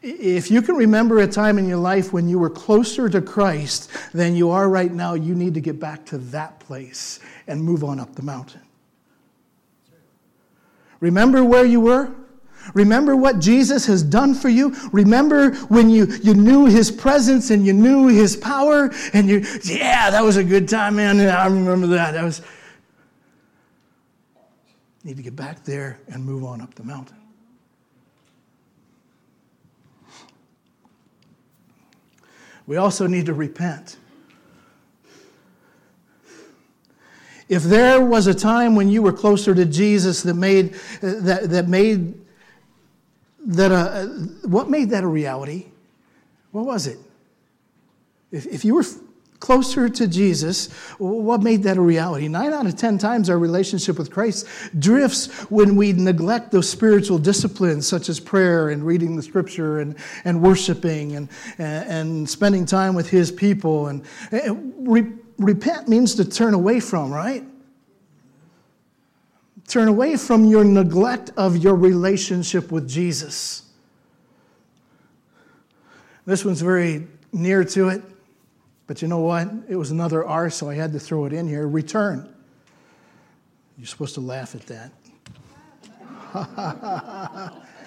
[0.00, 3.90] If you can remember a time in your life when you were closer to Christ
[4.14, 7.84] than you are right now, you need to get back to that place and move
[7.84, 8.62] on up the mountain.
[11.00, 12.14] Remember where you were?
[12.72, 14.74] Remember what Jesus has done for you?
[14.90, 20.08] Remember when you, you knew his presence and you knew his power and you, yeah,
[20.08, 21.20] that was a good time, man.
[21.20, 22.12] I remember that.
[22.12, 22.40] That was.
[25.06, 27.16] Need to get back there and move on up the mountain.
[32.66, 33.98] We also need to repent.
[37.48, 41.68] If there was a time when you were closer to Jesus that made that, that
[41.68, 42.14] made
[43.46, 44.08] that a,
[44.48, 45.66] what made that a reality?
[46.50, 46.98] What was it?
[48.32, 48.84] If, if you were
[49.40, 52.28] closer to Jesus, what made that a reality?
[52.28, 54.46] Nine out of ten times our relationship with Christ
[54.78, 59.96] drifts when we neglect those spiritual disciplines such as prayer and reading the scripture and,
[60.24, 61.28] and worshiping and,
[61.58, 63.88] and, and spending time with his people.
[63.88, 67.44] And, and re, repent means to turn away from, right?
[69.68, 73.64] Turn away from your neglect of your relationship with Jesus.
[76.24, 78.02] This one's very near to it.
[78.86, 79.48] But you know what?
[79.68, 81.66] It was another R, so I had to throw it in here.
[81.66, 82.32] Return.
[83.76, 84.92] You're supposed to laugh at that.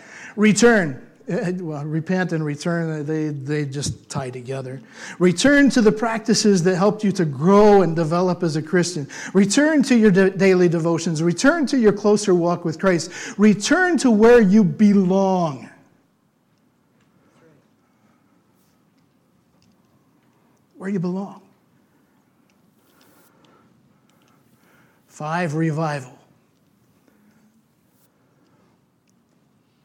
[0.36, 1.06] return.
[1.60, 4.82] Well, repent and return, they, they just tie together.
[5.20, 9.08] Return to the practices that helped you to grow and develop as a Christian.
[9.34, 11.22] Return to your de- daily devotions.
[11.22, 13.12] Return to your closer walk with Christ.
[13.38, 15.70] Return to where you belong.
[20.80, 21.42] Where you belong.
[25.08, 26.18] Five, revival.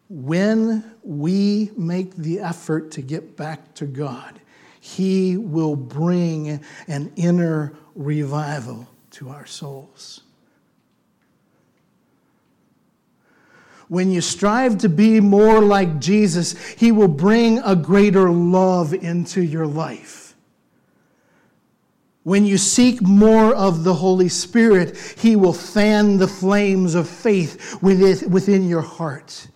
[0.09, 4.41] When we make the effort to get back to God,
[4.79, 10.21] He will bring an inner revival to our souls.
[13.89, 19.43] When you strive to be more like Jesus, He will bring a greater love into
[19.43, 20.24] your life.
[22.25, 27.81] When you seek more of the Holy Spirit, He will fan the flames of faith
[27.83, 29.49] within your heart.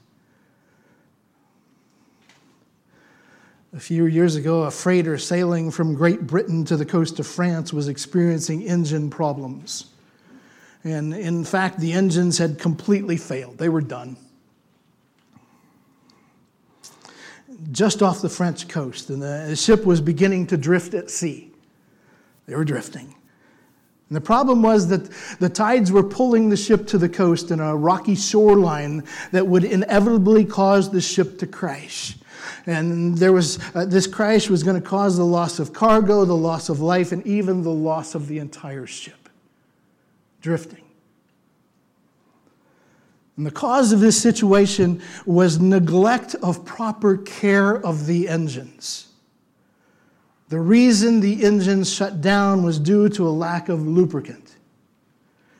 [3.73, 7.73] A few years ago, a freighter sailing from Great Britain to the coast of France
[7.73, 9.87] was experiencing engine problems.
[10.85, 14.17] And in fact, the engines had completely failed, they were done.
[17.73, 21.51] Just off the French coast, and the ship was beginning to drift at sea.
[22.49, 23.15] They were drifting.
[24.09, 27.61] And the problem was that the tides were pulling the ship to the coast in
[27.61, 32.17] a rocky shoreline that would inevitably cause the ship to crash.
[32.67, 36.35] And there was, uh, this crash was going to cause the loss of cargo, the
[36.35, 39.29] loss of life, and even the loss of the entire ship
[40.41, 40.85] drifting.
[43.37, 49.08] And the cause of this situation was neglect of proper care of the engines.
[50.49, 54.57] The reason the engine shut down was due to a lack of lubricant.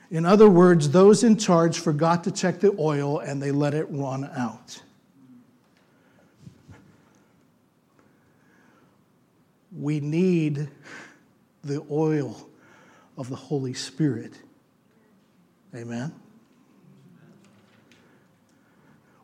[0.09, 3.85] In other words, those in charge forgot to check the oil and they let it
[3.89, 4.81] run out.
[9.71, 10.67] We need
[11.63, 12.49] the oil
[13.17, 14.33] of the Holy Spirit
[15.75, 16.11] Amen.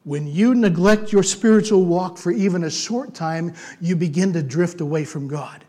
[0.05, 4.79] When you neglect your spiritual walk for even a short time, you begin to drift
[4.79, 5.65] away from God.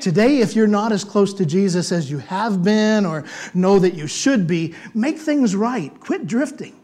[0.00, 3.92] Today, if you're not as close to Jesus as you have been or know that
[3.92, 5.92] you should be, make things right.
[6.00, 6.74] Quit drifting.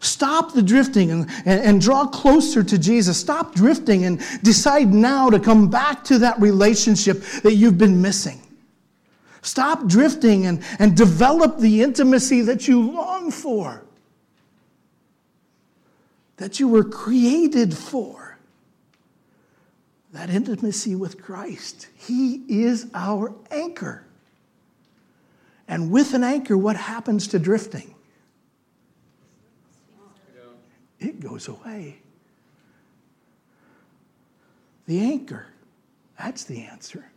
[0.00, 3.16] Stop the drifting and, and, and, draw closer to Jesus.
[3.16, 8.42] Stop drifting and decide now to come back to that relationship that you've been missing.
[9.42, 13.84] Stop drifting and, and develop the intimacy that you long for,
[16.42, 18.36] that you were created for.
[20.12, 21.86] That intimacy with Christ.
[21.94, 24.04] He is our anchor.
[25.68, 27.94] And with an anchor, what happens to drifting?
[30.98, 32.00] It goes away.
[34.86, 35.46] The anchor,
[36.18, 37.08] that's the answer.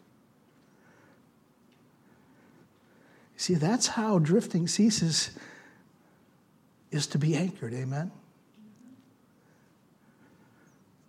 [3.34, 5.32] You see, that's how drifting ceases,
[6.92, 7.74] is to be anchored.
[7.74, 8.12] Amen?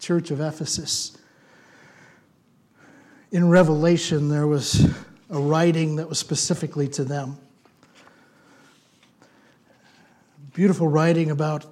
[0.06, 1.18] Church of Ephesus.
[3.32, 4.88] In Revelation, there was
[5.30, 7.36] a writing that was specifically to them.
[10.54, 11.66] Beautiful writing about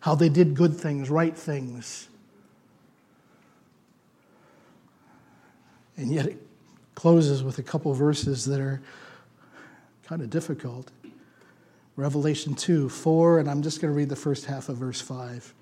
[0.00, 2.08] how they did good things, right things.
[5.96, 6.46] And yet it
[6.94, 8.82] closes with a couple verses that are
[10.06, 10.90] kind of difficult.
[11.96, 15.54] Revelation 2, 4, and I'm just going to read the first half of verse 5.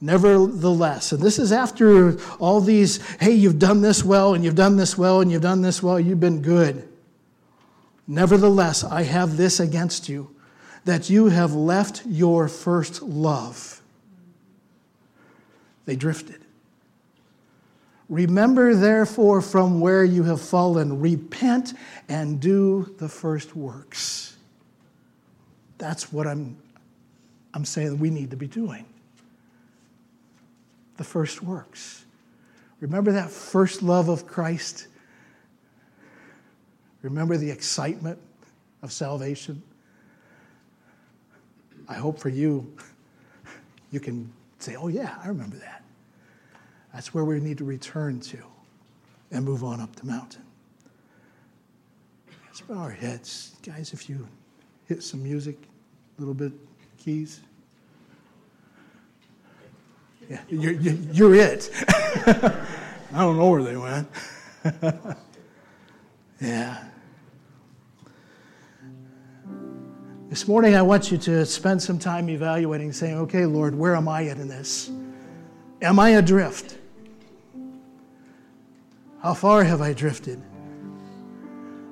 [0.00, 4.76] Nevertheless, and this is after all these, hey, you've done this well, and you've done
[4.76, 6.88] this well, and you've done this well, you've been good.
[8.06, 10.34] Nevertheless, I have this against you,
[10.84, 13.82] that you have left your first love.
[15.84, 16.42] They drifted.
[18.08, 21.74] Remember, therefore, from where you have fallen, repent
[22.08, 24.36] and do the first works.
[25.76, 26.56] That's what I'm,
[27.52, 28.86] I'm saying we need to be doing.
[30.98, 32.04] The first works.
[32.80, 34.88] Remember that first love of Christ?
[37.02, 38.18] Remember the excitement
[38.82, 39.62] of salvation?
[41.88, 42.70] I hope for you,
[43.90, 45.82] you can say, oh, yeah, I remember that.
[46.92, 48.38] That's where we need to return to
[49.30, 50.42] and move on up the mountain.
[52.46, 53.56] Let's bow our heads.
[53.62, 54.26] Guys, if you
[54.86, 55.56] hit some music,
[56.16, 56.52] a little bit
[56.98, 57.40] keys.
[60.30, 61.70] Yeah, you're, you're it.
[62.26, 64.08] I don't know where they went.
[66.40, 66.84] yeah.
[70.28, 74.06] This morning, I want you to spend some time evaluating, saying, okay, Lord, where am
[74.06, 74.90] I at in this?
[75.80, 76.76] Am I adrift?
[79.22, 80.42] How far have I drifted?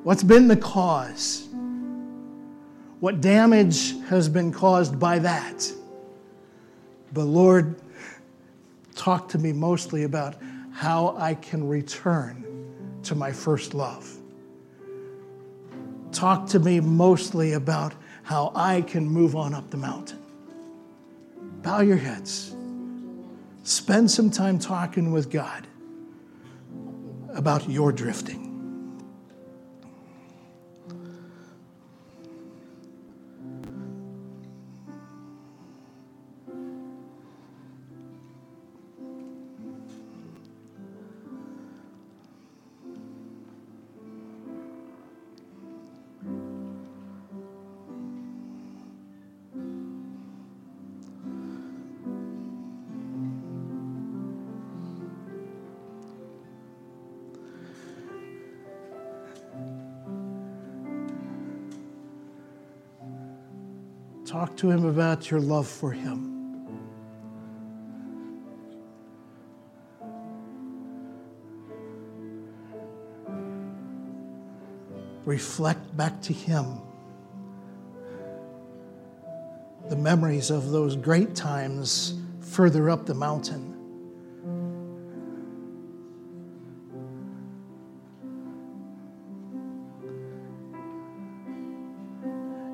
[0.02, 1.48] What's been the cause?
[3.00, 5.72] What damage has been caused by that?
[7.14, 7.80] But Lord,
[8.96, 10.36] talk to me mostly about
[10.72, 12.44] how I can return
[13.04, 14.10] to my first love.
[16.10, 20.18] Talk to me mostly about how I can move on up the mountain.
[21.62, 22.56] Bow your heads.
[23.62, 25.66] Spend some time talking with God
[27.34, 28.45] about your drifting.
[64.56, 66.32] To him about your love for him.
[75.26, 76.80] Reflect back to him
[79.90, 83.74] the memories of those great times further up the mountain.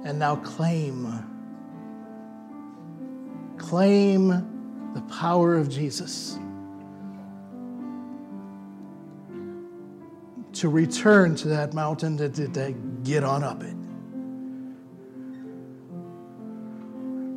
[0.05, 1.32] And now claim,
[3.73, 4.29] claim
[4.93, 6.39] the power of Jesus
[10.53, 13.75] to return to that mountain to, to, to get on up it.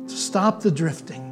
[0.08, 1.22] To stop the drifting,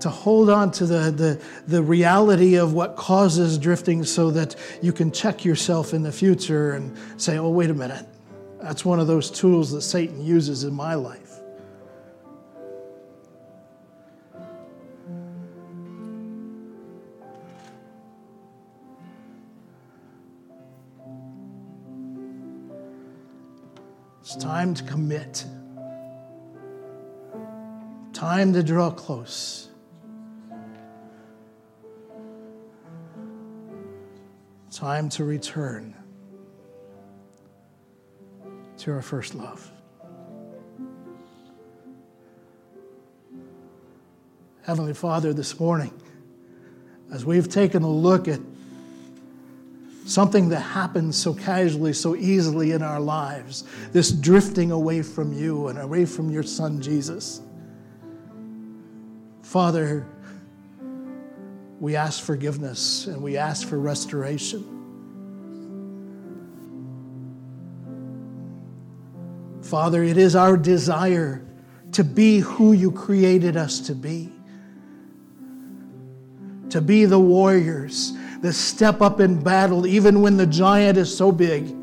[0.00, 4.94] to hold on to the, the, the reality of what causes drifting so that you
[4.94, 8.06] can check yourself in the future and say, oh, wait a minute.
[8.66, 11.38] That's one of those tools that Satan uses in my life.
[24.20, 25.44] It's time to commit,
[28.12, 29.68] time to draw close.
[34.72, 35.94] Time to return
[38.86, 39.68] to our first love.
[44.62, 45.92] Heavenly Father, this morning,
[47.12, 48.38] as we've taken a look at
[50.04, 55.66] something that happens so casually, so easily in our lives, this drifting away from you
[55.66, 57.40] and away from your Son, Jesus.
[59.42, 60.06] Father,
[61.80, 64.75] we ask forgiveness and we ask for restoration.
[69.76, 71.44] Father, it is our desire
[71.92, 74.32] to be who you created us to be,
[76.70, 81.30] to be the warriors the step up in battle, even when the giant is so
[81.30, 81.76] big.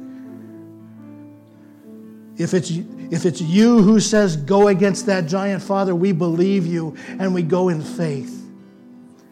[2.35, 6.95] If it's, if it's you who says, go against that giant, Father, we believe you
[7.19, 8.43] and we go in faith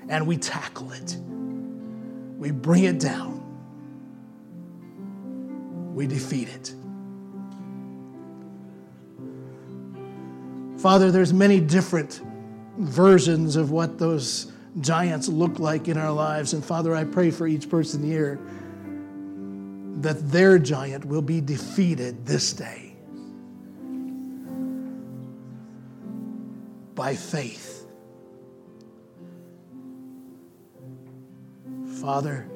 [0.07, 1.17] and we tackle it.
[2.37, 3.41] We bring it down.
[5.95, 6.75] We defeat it.
[10.81, 12.21] Father, there's many different
[12.79, 16.53] versions of what those giants look like in our lives.
[16.53, 18.39] And Father, I pray for each person here
[20.01, 22.95] that their giant will be defeated this day
[26.95, 27.85] by faith.
[31.99, 32.49] Father,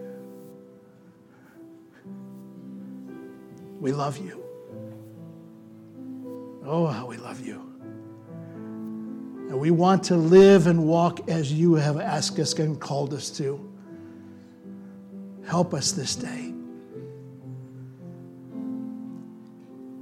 [3.80, 4.43] we love you.
[6.65, 7.64] Oh, how we love you.
[9.49, 13.29] And we want to live and walk as you have asked us and called us
[13.37, 13.71] to.
[15.45, 16.51] Help us this day.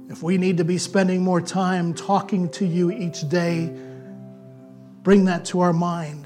[0.08, 3.70] If we need to be spending more time talking to you each day,
[5.02, 6.24] bring that to our mind.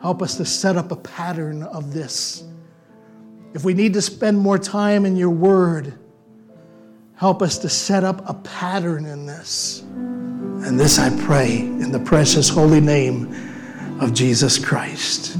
[0.00, 2.42] Help us to set up a pattern of this.
[3.52, 5.98] If we need to spend more time in your word,
[7.16, 9.84] help us to set up a pattern in this.
[10.62, 13.34] And this I pray in the precious holy name
[14.00, 15.36] of Jesus Christ.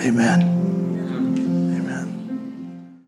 [0.00, 0.57] Amen.